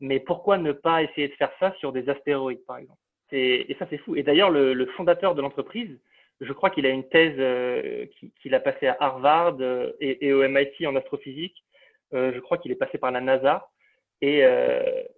Mais 0.00 0.18
pourquoi 0.18 0.58
ne 0.58 0.72
pas 0.72 1.04
essayer 1.04 1.28
de 1.28 1.34
faire 1.34 1.52
ça 1.60 1.72
sur 1.78 1.92
des 1.92 2.08
astéroïdes, 2.08 2.66
par 2.66 2.78
exemple? 2.78 2.98
Et 3.32 3.74
ça, 3.78 3.86
c'est 3.88 3.98
fou. 3.98 4.14
Et 4.14 4.22
d'ailleurs, 4.22 4.50
le, 4.50 4.86
fondateur 4.96 5.34
de 5.34 5.40
l'entreprise, 5.40 5.98
je 6.40 6.52
crois 6.52 6.70
qu'il 6.70 6.86
a 6.86 6.90
une 6.90 7.08
thèse 7.08 7.36
euh, 7.38 8.06
qu'il 8.40 8.54
a 8.54 8.60
passée 8.60 8.86
à 8.86 8.96
Harvard 9.00 9.56
euh, 9.60 9.92
et, 10.00 10.32
au 10.32 10.46
MIT 10.46 10.86
en 10.86 10.96
astrophysique. 10.96 11.64
je 12.12 12.38
crois 12.40 12.58
qu'il 12.58 12.72
est 12.72 12.76
passé 12.76 12.98
par 12.98 13.10
la 13.10 13.20
NASA. 13.20 13.68
Et, 14.20 14.44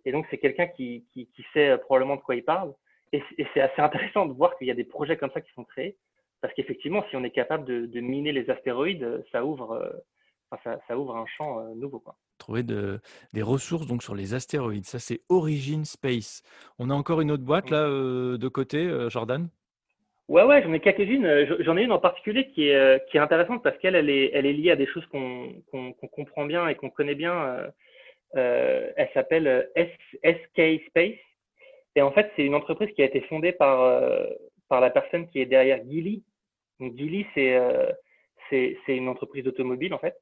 donc, 0.06 0.26
c'est 0.30 0.38
quelqu'un 0.38 0.66
qui, 0.66 1.04
sait 1.52 1.76
probablement 1.78 2.16
de 2.16 2.20
quoi 2.20 2.36
il 2.36 2.44
parle. 2.44 2.72
Et, 3.12 3.22
c'est 3.52 3.60
assez 3.60 3.82
intéressant 3.82 4.26
de 4.26 4.32
voir 4.32 4.56
qu'il 4.56 4.68
y 4.68 4.70
a 4.70 4.74
des 4.74 4.84
projets 4.84 5.16
comme 5.16 5.30
ça 5.32 5.40
qui 5.40 5.52
sont 5.52 5.64
créés. 5.64 5.96
Parce 6.40 6.54
qu'effectivement, 6.54 7.04
si 7.08 7.16
on 7.16 7.24
est 7.24 7.30
capable 7.30 7.64
de, 7.64 8.00
miner 8.00 8.32
les 8.32 8.48
astéroïdes, 8.48 9.24
ça 9.32 9.44
ouvre 9.44 10.04
ça, 10.62 10.98
ouvre 10.98 11.16
un 11.16 11.26
champ 11.26 11.60
euh, 11.60 11.74
nouveau. 11.74 12.00
Quoi. 12.00 12.16
Trouver 12.38 12.62
de, 12.62 13.00
des 13.32 13.42
ressources 13.42 13.86
donc 13.86 14.02
sur 14.02 14.14
les 14.14 14.34
astéroïdes. 14.34 14.84
Ça, 14.84 14.98
c'est 14.98 15.20
Origin 15.28 15.84
Space. 15.84 16.42
On 16.78 16.90
a 16.90 16.94
encore 16.94 17.20
une 17.20 17.30
autre 17.30 17.44
boîte 17.44 17.70
là 17.70 17.86
euh, 17.86 18.38
de 18.38 18.48
côté, 18.48 18.78
euh, 18.78 19.08
Jordan? 19.08 19.48
Ouais, 20.28 20.44
ouais, 20.44 20.62
j'en 20.62 20.72
ai 20.72 20.80
quelques-unes. 20.80 21.46
J'en 21.60 21.76
ai 21.76 21.82
une 21.82 21.92
en 21.92 21.98
particulier 21.98 22.48
qui 22.48 22.68
est, 22.68 23.06
qui 23.10 23.18
est 23.18 23.20
intéressante 23.20 23.62
parce 23.62 23.76
qu'elle, 23.78 23.94
elle 23.94 24.08
est, 24.08 24.30
elle 24.32 24.46
est 24.46 24.54
liée 24.54 24.70
à 24.70 24.76
des 24.76 24.86
choses 24.86 25.04
qu'on 25.06 25.62
comprend 26.12 26.46
bien 26.46 26.66
et 26.66 26.76
qu'on 26.76 26.88
connaît 26.88 27.14
bien. 27.14 27.70
elle 28.32 29.10
s'appelle 29.12 29.68
SK 29.76 30.80
Space. 30.88 31.18
Et 31.94 32.00
en 32.00 32.10
fait, 32.10 32.32
c'est 32.36 32.44
une 32.46 32.54
entreprise 32.54 32.90
qui 32.94 33.02
a 33.02 33.04
été 33.04 33.20
fondée 33.22 33.52
par, 33.52 34.08
par 34.70 34.80
la 34.80 34.88
personne 34.88 35.28
qui 35.28 35.40
est 35.40 35.46
derrière 35.46 35.84
Gilly. 35.84 36.24
Donc, 36.80 36.96
Gilly, 36.96 37.26
c'est 37.34 37.60
c'est 38.50 38.96
une 38.96 39.08
entreprise 39.08 39.44
d'automobile, 39.44 39.94
en 39.94 39.98
fait. 39.98 40.16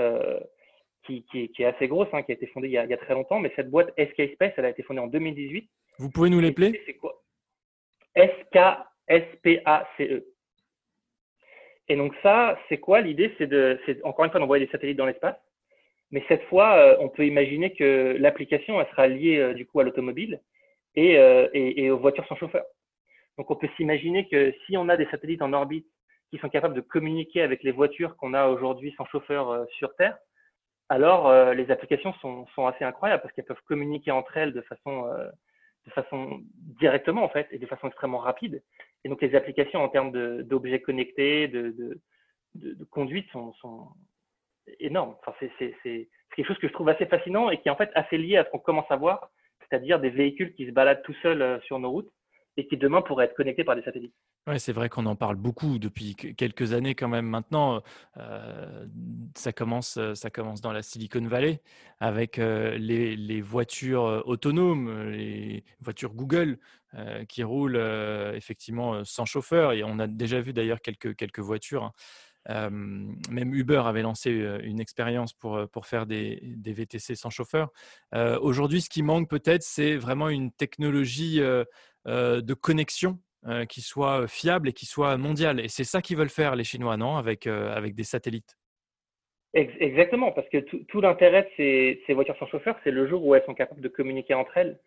Euh, 0.00 0.40
qui, 1.04 1.50
est 1.58 1.64
assez 1.64 1.88
grosse, 1.88 2.08
hein, 2.12 2.22
qui 2.22 2.30
a 2.30 2.34
été 2.34 2.46
fondée 2.46 2.68
il 2.68 2.72
y 2.72 2.78
a, 2.78 2.96
très 2.96 3.14
longtemps, 3.14 3.40
mais 3.40 3.52
cette 3.56 3.70
boîte 3.70 3.92
SK 3.98 4.32
Space, 4.34 4.52
elle 4.56 4.64
a 4.64 4.70
été 4.70 4.82
fondée 4.82 5.00
en 5.00 5.08
2018. 5.08 5.68
Vous 5.98 6.10
pouvez 6.10 6.30
nous 6.30 6.40
l'épeler 6.40 6.80
C'est 6.86 6.94
quoi? 6.94 7.20
SK 8.16 8.58
S-P-A-C-E. 9.08 10.24
Et 11.88 11.96
donc 11.96 12.14
ça, 12.22 12.56
c'est 12.68 12.78
quoi? 12.78 13.00
L'idée 13.00 13.34
C'est 13.38 14.04
encore 14.04 14.24
une 14.24 14.30
fois 14.30 14.38
d'envoyer 14.38 14.66
des 14.66 14.70
satellites 14.70 14.96
dans 14.96 15.06
l'espace. 15.06 15.36
Mais 16.12 16.24
cette 16.28 16.44
fois, 16.44 16.76
euh, 16.76 16.96
on 17.00 17.08
peut 17.08 17.26
imaginer 17.26 17.72
que 17.72 18.16
l'application 18.18 18.80
elle 18.80 18.88
sera 18.88 19.06
liée 19.06 19.38
euh, 19.38 19.54
du 19.54 19.66
coup 19.66 19.80
à 19.80 19.84
l'automobile 19.84 20.40
et, 20.96 21.16
euh, 21.18 21.48
et, 21.54 21.84
et, 21.84 21.90
aux 21.90 21.98
voitures 21.98 22.26
sans 22.26 22.36
chauffeur. 22.36 22.64
Donc 23.38 23.50
on 23.50 23.56
peut 23.56 23.68
s'imaginer 23.76 24.28
que 24.28 24.52
si 24.66 24.76
on 24.76 24.88
a 24.88 24.96
des 24.96 25.06
satellites 25.06 25.42
en 25.42 25.52
orbite 25.52 25.86
qui 26.30 26.38
sont 26.38 26.48
capables 26.48 26.74
de 26.74 26.80
communiquer 26.80 27.42
avec 27.42 27.62
les 27.62 27.72
voitures 27.72 28.16
qu'on 28.16 28.34
a 28.34 28.46
aujourd'hui 28.46 28.94
sans 28.96 29.04
chauffeur 29.06 29.66
sur 29.78 29.94
Terre, 29.96 30.16
alors 30.88 31.52
les 31.54 31.70
applications 31.70 32.12
sont, 32.14 32.46
sont, 32.54 32.66
assez 32.66 32.84
incroyables 32.84 33.22
parce 33.22 33.34
qu'elles 33.34 33.44
peuvent 33.44 33.62
communiquer 33.66 34.10
entre 34.10 34.36
elles 34.36 34.52
de 34.52 34.60
façon, 34.62 35.04
de 35.86 35.90
façon 35.90 36.40
directement 36.80 37.24
en 37.24 37.28
fait 37.28 37.48
et 37.50 37.58
de 37.58 37.66
façon 37.66 37.88
extrêmement 37.88 38.18
rapide. 38.18 38.62
Et 39.04 39.08
donc 39.08 39.22
les 39.22 39.34
applications 39.34 39.82
en 39.82 39.88
termes 39.88 40.12
d'objets 40.42 40.80
connectés, 40.80 41.48
de, 41.48 41.74
de, 42.54 42.84
conduite 42.84 43.28
sont, 43.30 43.52
sont 43.54 43.88
énormes. 44.78 45.16
Enfin, 45.20 45.34
c'est 45.58 46.08
quelque 46.36 46.46
chose 46.46 46.58
que 46.58 46.68
je 46.68 46.72
trouve 46.72 46.88
assez 46.88 47.06
fascinant 47.06 47.50
et 47.50 47.60
qui 47.60 47.68
est 47.68 47.72
en 47.72 47.76
fait 47.76 47.90
assez 47.94 48.18
lié 48.18 48.36
à 48.36 48.44
ce 48.44 48.50
qu'on 48.50 48.58
commence 48.58 48.90
à 48.90 48.96
voir, 48.96 49.30
c'est-à-dire 49.60 50.00
des 50.00 50.10
véhicules 50.10 50.54
qui 50.54 50.66
se 50.66 50.72
baladent 50.72 51.02
tout 51.02 51.14
seuls 51.22 51.42
euh, 51.42 51.60
sur 51.60 51.78
nos 51.78 51.90
routes 51.90 52.10
et 52.56 52.66
qui 52.66 52.76
demain 52.76 53.02
pourraient 53.02 53.26
être 53.26 53.34
connectés 53.34 53.64
par 53.64 53.76
des 53.76 53.82
satellites. 53.82 54.14
Ouais, 54.46 54.58
c'est 54.58 54.72
vrai 54.72 54.88
qu'on 54.88 55.06
en 55.06 55.16
parle 55.16 55.36
beaucoup 55.36 55.78
depuis 55.78 56.14
quelques 56.14 56.72
années 56.72 56.94
quand 56.94 57.08
même. 57.08 57.26
Maintenant, 57.26 57.82
euh, 58.16 58.86
ça 59.36 59.52
commence, 59.52 59.98
ça 60.14 60.30
commence 60.30 60.60
dans 60.60 60.72
la 60.72 60.82
Silicon 60.82 61.26
Valley 61.26 61.60
avec 62.00 62.38
euh, 62.38 62.76
les, 62.78 63.40
voitures 63.40 64.22
autonomes, 64.26 65.10
les 65.10 65.64
voitures 65.80 66.14
Google 66.14 66.58
euh, 66.96 67.24
qui 67.24 67.44
roulent 67.44 67.76
euh, 67.76 68.34
effectivement 68.34 69.04
sans 69.04 69.24
chauffeur. 69.24 69.72
Et 69.72 69.84
on 69.84 70.00
a 70.00 70.08
déjà 70.08 70.40
vu 70.40 70.52
d'ailleurs 70.52 70.80
quelques 70.80 71.14
quelques 71.14 71.38
voitures. 71.38 71.84
Hein. 71.84 71.92
Euh, 72.48 72.68
même 72.68 73.54
Uber 73.54 73.82
avait 73.84 74.02
lancé 74.02 74.30
une 74.64 74.80
expérience 74.80 75.32
pour, 75.32 75.68
pour 75.68 75.86
faire 75.86 76.06
des, 76.06 76.40
des 76.42 76.72
VTC 76.72 77.14
sans 77.14 77.30
chauffeur. 77.30 77.70
Aujourd'hui, 78.40 78.80
ce 78.80 78.88
qui 78.88 79.02
manque 79.02 79.28
peut-être, 79.28 79.62
c'est 79.62 79.96
vraiment 79.96 80.30
une 80.30 80.50
technologie 80.50 81.40
de 82.06 82.54
connexion 82.54 83.18
euh, 83.48 83.64
qui 83.64 83.80
soit 83.80 84.28
fiable 84.28 84.68
et 84.68 84.74
qui 84.74 84.84
soit 84.84 85.16
mondial. 85.16 85.60
Et 85.60 85.68
c'est 85.68 85.84
ça 85.84 86.02
qu'ils 86.02 86.18
veulent 86.18 86.28
faire, 86.28 86.56
les 86.56 86.64
Chinois, 86.64 86.98
non 86.98 87.16
avec, 87.16 87.46
euh, 87.46 87.74
avec 87.74 87.94
des 87.94 88.04
satellites? 88.04 88.54
Exactement, 89.54 90.30
parce 90.30 90.46
que 90.50 90.58
tout, 90.58 91.00
l'intérêt 91.00 91.44
de 91.44 91.98
ces, 92.06 92.12
voitures 92.12 92.36
sans 92.38 92.46
chauffeur, 92.48 92.78
c'est 92.84 92.90
le 92.90 93.08
jour 93.08 93.24
où 93.24 93.34
elles 93.34 93.44
sont 93.46 93.54
capables 93.54 93.80
de 93.80 93.88
communiquer 93.88 94.34
entre 94.34 94.58
elles 94.58 94.78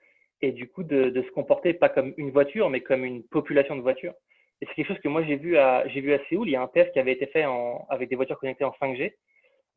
et 0.41 0.51
du 0.51 0.70
coup 0.70 0.84
de, 0.84 1.12
se 1.20 1.32
comporter 1.32 1.74
pas 1.74 1.89
comme 1.89 2.13
une 2.17 2.29
voiture, 2.29 2.70
mais 2.70 2.82
comme 2.82 3.03
une 3.05 3.24
population 3.24 3.75
de 3.75 3.82
voitures. 3.82 4.13
Et 4.62 4.67
c'est 4.67 4.75
quelque 4.75 4.89
chose 4.89 5.01
que 5.03 5.10
moi 5.10 5.24
j'ai 5.25 5.36
vu 5.36 5.58
à 5.58 5.88
j'ai 5.88 6.01
vu 6.01 6.13
à 6.13 6.20
Séoul. 6.29 6.48
Il 6.48 6.51
y 6.51 6.55
a 6.55 6.62
un 6.62 6.67
test 6.67 6.93
qui 6.93 7.00
avait 7.00 7.13
été 7.13 7.25
fait 7.25 7.46
avec 7.89 8.08
des 8.08 8.15
voitures 8.15 8.39
connectées 8.39 8.65
en 8.65 8.75
5G, 8.79 9.13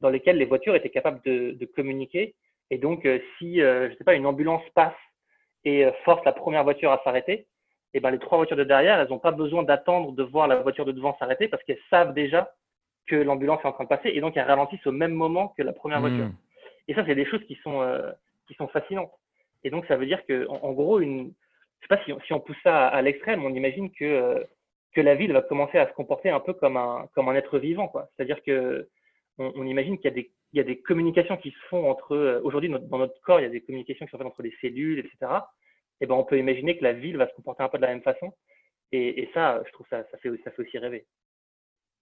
dans 0.03 0.11
lesquelles 0.11 0.37
les 0.37 0.45
voitures 0.45 0.77
étaient 0.77 0.91
capables 0.91 1.23
de, 1.25 1.65
communiquer. 1.75 2.35
Et 2.71 2.77
donc, 2.77 3.07
euh, 3.07 3.21
si 3.39 3.57
je 3.57 3.95
sais 3.97 4.05
pas, 4.05 4.15
une 4.15 4.27
ambulance 4.27 4.63
passe 4.75 4.93
et 5.67 5.85
force 6.05 6.25
la 6.25 6.33
première 6.33 6.63
voiture 6.65 6.93
à 6.93 7.03
s'arrêter, 7.05 7.47
et 7.93 8.01
ben, 8.01 8.11
les 8.11 8.19
trois 8.19 8.39
voitures 8.39 8.57
de 8.57 8.65
derrière, 8.65 9.01
elles 9.01 9.09
n'ont 9.09 9.19
pas 9.19 9.33
besoin 9.33 9.63
d'attendre 9.63 10.13
de 10.13 10.23
voir 10.23 10.47
la 10.47 10.57
voiture 10.57 10.85
de 10.85 10.93
devant 10.93 11.17
s'arrêter 11.19 11.49
parce 11.49 11.63
qu'elles 11.65 11.81
savent 11.91 12.15
déjà 12.15 12.53
que 13.07 13.17
l'ambulance 13.17 13.61
est 13.65 13.67
en 13.67 13.73
train 13.73 13.85
de 13.85 13.89
passer 13.89 14.11
et 14.13 14.21
donc 14.21 14.37
elles 14.37 14.47
ralentissent 14.47 14.87
au 14.87 14.93
même 14.93 15.13
moment 15.13 15.55
que 15.57 15.63
la 15.63 15.73
première 15.73 16.01
voiture. 16.01 16.27
Hmm. 16.27 16.35
Et 16.89 16.95
ça, 16.95 17.05
c'est 17.07 17.15
des 17.15 17.25
choses 17.27 17.43
qui 17.47 17.57
sont, 17.65 17.83
euh, 17.83 18.13
qui 18.47 18.55
sont 18.55 18.69
fascinantes. 18.69 19.13
Et 19.65 19.71
donc, 19.71 19.87
ça 19.87 19.97
veut 19.97 20.07
dire 20.07 20.25
que, 20.27 20.47
en, 20.49 20.73
gros, 20.73 21.01
une, 21.01 21.33
je 21.81 21.87
sais 21.87 21.97
pas 21.97 22.05
si 22.05 22.13
on, 22.13 22.21
si 22.21 22.33
on 22.33 22.41
pousse 22.41 22.57
ça 22.63 22.87
à, 22.87 23.03
l'extrême, 23.03 23.45
on 23.45 23.55
imagine 23.55 23.91
que, 23.91 24.05
euh, 24.05 24.45
que 24.95 25.01
la 25.01 25.15
ville 25.15 25.33
va 25.33 25.43
commencer 25.43 25.79
à 25.79 25.89
se 25.89 25.93
comporter 25.95 26.31
un 26.31 26.41
peu 26.41 26.53
comme 26.53 26.77
un, 26.77 27.09
comme 27.15 27.29
un 27.29 27.35
être 27.35 27.59
vivant, 27.59 27.89
quoi. 27.89 28.09
C'est-à-dire 28.15 28.43
que 28.43 28.89
on, 29.39 29.53
on 29.57 29.65
imagine 29.65 29.97
qu'il 29.97 30.11
y 30.11 30.13
a 30.13 30.15
des, 30.15 30.31
il 30.57 30.59
y 30.59 30.63
a 30.63 30.65
des 30.65 30.81
communications 30.81 31.37
qui 31.37 31.51
se 31.51 31.59
font 31.69 31.91
entre, 31.91 32.17
euh, 32.17 32.41
aujourd'hui, 32.43 32.71
dans 32.71 32.99
notre 32.99 33.21
corps, 33.21 33.41
il 33.41 33.43
y 33.43 33.47
a 33.47 33.51
des 33.51 33.61
communications 33.61 34.07
qui 34.07 34.11
sont 34.11 34.17
faites 34.17 34.27
entre 34.27 34.43
les 34.43 34.55
cellules, 34.63 34.99
etc 34.99 35.41
eh 36.01 36.07
ben, 36.07 36.15
on 36.15 36.25
peut 36.25 36.39
imaginer 36.39 36.77
que 36.77 36.85
la 36.85 36.93
ville 36.93 37.17
va 37.17 37.29
se 37.29 37.35
comporter 37.35 37.63
un 37.63 37.69
peu 37.69 37.79
de 37.79 37.83
la 37.83 37.89
même 37.89 38.03
façon. 38.03 38.33
Et, 38.93 39.23
et 39.23 39.31
ça, 39.35 39.63
je 39.67 39.73
trouve 39.73 39.87
ça, 39.89 40.05
ça 40.11 40.19
fait 40.19 40.29
aussi 40.29 40.79
rêver. 40.79 41.07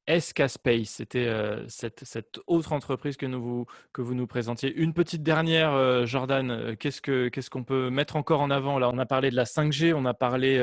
SK 0.09 0.49
Space, 0.49 0.89
c'était 0.89 1.27
euh, 1.27 1.67
cette, 1.67 2.41
autre 2.47 2.73
entreprise 2.73 3.17
que, 3.17 3.25
vous, 3.27 3.67
nous 3.97 4.27
présentiez. 4.27 4.75
Une 4.75 4.93
petite 4.93 5.23
dernière, 5.23 5.73
euh, 5.73 6.05
Jordan, 6.05 6.51
euh, 6.51 6.75
qu'est-ce 6.77 7.51
qu'on 7.51 7.65
peut 7.65 7.89
mettre 7.89 8.17
encore 8.17 8.43
en 8.43 8.51
avant? 8.51 8.79
Là, 8.79 8.91
on 8.93 8.99
a 8.99 9.07
parlé 9.07 9.31
de 9.31 9.37
la 9.37 9.45
5G, 9.45 9.95
on 9.95 10.05
a 10.05 10.13
parlé 10.13 10.63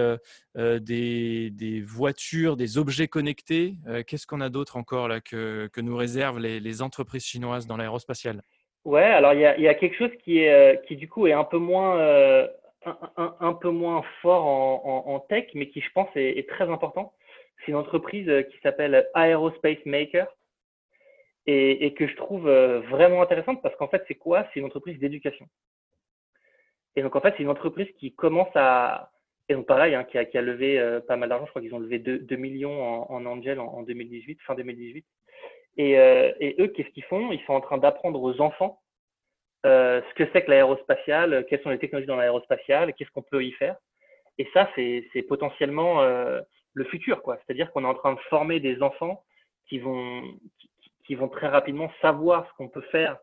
des, 0.56 1.84
voitures, 1.86 2.56
des 2.56 2.78
objets 2.78 3.08
connectés. 3.08 3.76
qu'est-ce 4.08 4.28
qu'on 4.28 4.42
a 4.42 4.50
d'autre 4.50 4.78
encore 4.78 5.08
là 5.08 5.22
que, 5.22 5.70
nous 5.78 5.96
réservent 5.96 6.40
les, 6.40 6.82
entreprises 6.82 7.26
chinoises 7.26 7.66
dans 7.68 7.78
l'aérospatiale? 7.78 8.42
Ouais, 8.86 9.04
alors 9.04 9.34
il 9.34 9.42
y 9.42 9.68
a, 9.68 9.74
quelque 9.74 9.98
chose 9.98 10.12
qui, 10.24 10.40
est, 10.40 10.96
du 10.96 11.08
coup 11.08 11.26
est 11.28 11.34
un 11.34 11.44
peu 11.44 11.58
moins 11.58 11.98
fort 14.22 14.46
en, 14.46 15.20
tech, 15.30 15.46
mais 15.56 15.68
qui, 15.70 15.82
je 15.82 15.90
pense, 15.94 16.10
est 16.16 16.48
très 16.48 16.70
important. 16.70 17.14
C'est 17.62 17.72
une 17.72 17.78
entreprise 17.78 18.28
euh, 18.30 18.44
qui 18.44 18.58
s'appelle 18.62 19.08
Aerospace 19.16 19.86
Maker 19.86 20.28
et, 21.48 21.94
que 21.96 22.08
je 22.08 22.16
trouve 22.16 22.48
euh, 22.48 22.82
vraiment 22.82 23.22
intéressante 23.22 23.62
parce 23.62 23.76
qu'en 23.76 23.88
fait, 23.88 24.04
c'est 24.08 24.16
quoi? 24.16 24.48
C'est 24.54 24.60
une 24.60 24.66
entreprise 24.66 25.00
d'éducation. 25.00 25.48
Et 26.96 27.02
donc, 27.02 27.16
en 27.16 27.22
fait, 27.22 27.34
c'est 27.36 27.44
une 27.44 27.50
entreprise 27.50 27.88
qui 27.98 28.14
commence 28.14 28.52
à. 28.56 29.12
Et 29.50 29.54
donc, 29.54 29.66
pareil, 29.66 29.96
hein, 29.96 30.04
qui, 30.04 30.18
a, 30.18 30.42
levé 30.42 30.80
euh, 30.80 31.02
pas 31.02 31.18
mal 31.18 31.30
d'argent. 31.30 31.46
Je 31.46 31.50
crois 31.50 31.62
qu'ils 31.62 31.74
ont 31.74 31.80
levé 31.80 32.00
2, 32.00 32.20
2 32.20 32.36
millions 32.36 32.84
en, 32.84 33.12
en 33.12 33.26
Angel 33.26 33.60
en, 33.60 33.66
en, 33.66 33.84
2018, 33.84 34.40
fin 34.42 34.56
2018. 34.56 35.06
Et, 35.78 35.96
eux, 35.98 36.68
qu'est-ce 36.68 36.90
qu'ils 36.90 37.04
font? 37.06 37.32
Ils 37.32 37.42
sont 37.46 37.54
en 37.54 37.62
train 37.62 37.78
d'apprendre 37.78 38.22
aux 38.22 38.40
enfants 38.40 38.82
ce 39.64 40.14
que 40.16 40.28
c'est 40.32 40.44
que 40.44 40.50
l'aérospatiale, 40.50 41.46
quelles 41.50 41.62
sont 41.62 41.70
les 41.70 41.80
technologies 41.80 42.08
dans 42.08 42.16
l'aérospatiale, 42.18 42.94
qu'est-ce 42.94 43.12
qu'on 43.12 43.22
peut 43.22 43.44
y 43.44 43.52
faire. 43.54 43.78
Et 44.38 44.48
ça, 44.54 44.70
c'est 44.76 45.26
potentiellement 45.28 46.02
le 46.74 46.84
futur, 46.86 47.22
quoi. 47.22 47.38
C'est-à-dire 47.38 47.72
qu'on 47.72 47.84
est 47.84 47.88
en 47.88 47.96
train 47.96 48.14
de 48.14 48.20
former 48.30 48.60
des 48.60 48.82
enfants 48.82 49.24
qui 49.68 49.80
vont, 49.80 50.22
qui, 50.60 50.70
qui 51.06 51.16
vont 51.16 51.30
très 51.30 51.48
rapidement 51.48 51.92
savoir 52.02 52.48
ce 52.48 52.54
qu'on 52.58 52.70
peut 52.70 52.86
faire 52.92 53.18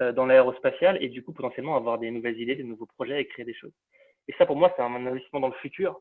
euh, 0.00 0.12
dans 0.12 0.26
l'aérospatiale 0.26 0.98
et 1.02 1.08
du 1.08 1.22
coup 1.22 1.32
potentiellement 1.32 1.76
avoir 1.76 1.98
des 1.98 2.10
nouvelles 2.10 2.40
idées, 2.40 2.56
des 2.56 2.64
nouveaux 2.64 2.86
projets 2.86 3.20
et 3.20 3.26
créer 3.26 3.44
des 3.44 3.54
choses. 3.54 3.72
Et 4.28 4.34
ça, 4.38 4.46
pour 4.46 4.56
moi, 4.56 4.72
c'est 4.76 4.82
un 4.82 4.94
investissement 5.06 5.40
dans 5.40 5.48
le 5.48 5.54
futur 5.54 6.00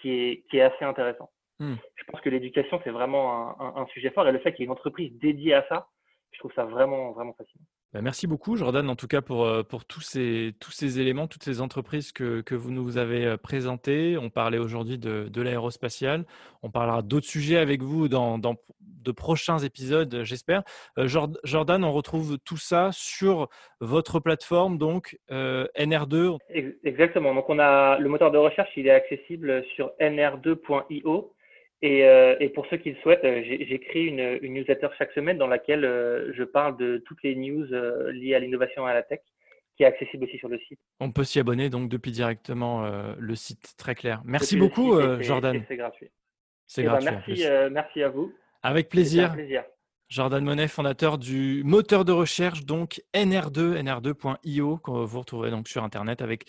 qui 0.00 0.10
est, 0.10 0.44
qui 0.48 0.58
est 0.58 0.62
assez 0.62 0.84
intéressant. 0.84 1.30
Hmm. 1.58 1.74
Je 1.94 2.04
pense 2.04 2.20
que 2.20 2.30
l'éducation, 2.30 2.80
c'est 2.84 2.90
vraiment 2.90 3.60
un, 3.60 3.66
un, 3.66 3.82
un, 3.82 3.86
sujet 3.86 4.10
fort 4.10 4.26
et 4.26 4.32
le 4.32 4.38
fait 4.38 4.52
qu'il 4.52 4.60
y 4.60 4.62
ait 4.62 4.66
une 4.66 4.72
entreprise 4.72 5.12
dédiée 5.18 5.54
à 5.54 5.66
ça, 5.68 5.88
je 6.32 6.38
trouve 6.38 6.52
ça 6.54 6.64
vraiment, 6.64 7.12
vraiment 7.12 7.32
fascinant. 7.34 7.64
Bah, 7.94 8.02
merci 8.02 8.26
beaucoup, 8.26 8.56
Jordan, 8.56 8.90
en 8.90 8.96
tout 8.96 9.06
cas 9.06 9.22
pour, 9.22 9.44
euh, 9.44 9.62
pour 9.62 9.84
tous, 9.84 10.00
ces, 10.00 10.52
tous 10.58 10.72
ces 10.72 10.98
éléments, 10.98 11.28
toutes 11.28 11.44
ces 11.44 11.60
entreprises 11.60 12.10
que, 12.10 12.40
que 12.40 12.56
vous 12.56 12.72
nous 12.72 12.98
avez 12.98 13.24
euh, 13.24 13.36
présentées. 13.36 14.18
On 14.18 14.30
parlait 14.30 14.58
aujourd'hui 14.58 14.98
de, 14.98 15.28
de 15.28 15.42
l'aérospatiale. 15.42 16.24
On 16.64 16.70
parlera 16.70 17.02
d'autres 17.02 17.28
sujets 17.28 17.56
avec 17.56 17.82
vous 17.82 18.08
dans, 18.08 18.36
de 18.40 19.12
prochains 19.12 19.58
épisodes, 19.58 20.22
j'espère. 20.24 20.64
Euh, 20.98 21.06
Jordan, 21.44 21.84
on 21.84 21.92
retrouve 21.92 22.38
tout 22.38 22.56
ça 22.56 22.90
sur 22.92 23.48
votre 23.80 24.18
plateforme, 24.18 24.76
donc 24.76 25.16
euh, 25.30 25.66
NR2. 25.78 26.38
Exactement. 26.82 27.32
Donc, 27.32 27.48
on 27.48 27.60
a 27.60 27.98
le 27.98 28.08
moteur 28.08 28.32
de 28.32 28.38
recherche, 28.38 28.70
il 28.76 28.88
est 28.88 28.90
accessible 28.90 29.64
sur 29.76 29.92
nr2.io. 30.00 31.33
Et, 31.84 32.02
euh, 32.06 32.34
et, 32.40 32.48
pour 32.48 32.64
ceux 32.68 32.78
qui 32.78 32.92
le 32.92 32.96
souhaitent, 33.02 33.24
euh, 33.24 33.42
j'écris 33.44 34.06
une, 34.06 34.38
une, 34.40 34.54
newsletter 34.54 34.88
chaque 34.96 35.12
semaine 35.12 35.36
dans 35.36 35.46
laquelle 35.46 35.84
euh, 35.84 36.32
je 36.32 36.42
parle 36.42 36.78
de 36.78 36.96
toutes 37.04 37.22
les 37.22 37.36
news 37.36 37.74
euh, 37.74 38.10
liées 38.10 38.34
à 38.34 38.38
l'innovation 38.38 38.88
et 38.88 38.90
à 38.90 38.94
la 38.94 39.02
tech, 39.02 39.20
qui 39.76 39.82
est 39.82 39.86
accessible 39.86 40.24
aussi 40.24 40.38
sur 40.38 40.48
le 40.48 40.58
site. 40.60 40.78
On 41.00 41.12
peut 41.12 41.24
s'y 41.24 41.40
abonner 41.40 41.68
donc 41.68 41.90
depuis 41.90 42.10
directement 42.10 42.88
le 43.18 43.34
site, 43.34 43.74
très 43.76 43.94
clair. 43.94 44.22
Merci 44.24 44.54
depuis 44.54 44.66
beaucoup, 44.66 44.98
site, 44.98 45.22
Jordan. 45.24 45.62
C'est 45.68 45.76
gratuit. 45.76 46.10
C'est 46.66 46.80
eh 46.80 46.84
gratuit. 46.84 47.06
Ben, 47.06 47.22
merci, 47.26 47.46
merci 47.70 48.02
à 48.02 48.08
vous. 48.08 48.32
Avec 48.62 48.88
plaisir. 48.88 49.32
Un 49.32 49.34
plaisir. 49.34 49.64
Jordan 50.08 50.44
Monet, 50.44 50.68
fondateur 50.68 51.18
du 51.18 51.62
moteur 51.64 52.04
de 52.04 52.12
recherche 52.12 52.64
donc 52.64 53.02
NR2, 53.14 53.82
nr2.io, 53.82 54.78
que 54.78 54.90
vous 54.90 55.18
retrouverez 55.18 55.50
donc 55.50 55.68
sur 55.68 55.82
Internet 55.82 56.22
avec 56.22 56.44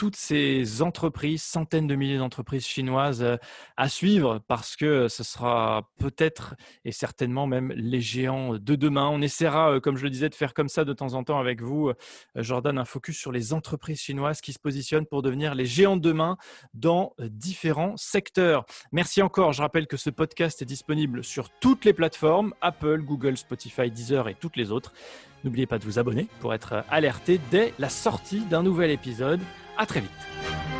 toutes 0.00 0.16
ces 0.16 0.80
entreprises, 0.80 1.42
centaines 1.42 1.86
de 1.86 1.94
milliers 1.94 2.16
d'entreprises 2.16 2.66
chinoises 2.66 3.22
euh, 3.22 3.36
à 3.76 3.90
suivre 3.90 4.40
parce 4.48 4.74
que 4.74 5.08
ce 5.08 5.22
sera 5.22 5.90
peut-être 5.98 6.54
et 6.86 6.90
certainement 6.90 7.46
même 7.46 7.70
les 7.76 8.00
géants 8.00 8.54
de 8.54 8.76
demain. 8.76 9.10
On 9.10 9.20
essaiera, 9.20 9.72
euh, 9.72 9.78
comme 9.78 9.98
je 9.98 10.04
le 10.04 10.08
disais, 10.08 10.30
de 10.30 10.34
faire 10.34 10.54
comme 10.54 10.70
ça 10.70 10.86
de 10.86 10.94
temps 10.94 11.12
en 11.12 11.22
temps 11.22 11.38
avec 11.38 11.60
vous, 11.60 11.90
euh, 11.90 11.94
Jordan, 12.36 12.78
un 12.78 12.86
focus 12.86 13.18
sur 13.18 13.30
les 13.30 13.52
entreprises 13.52 14.00
chinoises 14.00 14.40
qui 14.40 14.54
se 14.54 14.58
positionnent 14.58 15.04
pour 15.04 15.20
devenir 15.20 15.54
les 15.54 15.66
géants 15.66 15.98
de 15.98 16.02
demain 16.02 16.38
dans 16.72 17.12
différents 17.18 17.98
secteurs. 17.98 18.64
Merci 18.92 19.20
encore. 19.20 19.52
Je 19.52 19.60
rappelle 19.60 19.86
que 19.86 19.98
ce 19.98 20.08
podcast 20.08 20.62
est 20.62 20.64
disponible 20.64 21.22
sur 21.22 21.50
toutes 21.50 21.84
les 21.84 21.92
plateformes, 21.92 22.54
Apple, 22.62 23.02
Google, 23.02 23.36
Spotify, 23.36 23.90
Deezer 23.90 24.28
et 24.28 24.34
toutes 24.34 24.56
les 24.56 24.72
autres. 24.72 24.94
N'oubliez 25.44 25.66
pas 25.66 25.78
de 25.78 25.84
vous 25.84 25.98
abonner 25.98 26.26
pour 26.40 26.54
être 26.54 26.84
alerté 26.90 27.40
dès 27.50 27.72
la 27.78 27.88
sortie 27.88 28.40
d'un 28.40 28.62
nouvel 28.62 28.90
épisode. 28.90 29.40
À 29.78 29.86
très 29.86 30.00
vite. 30.00 30.79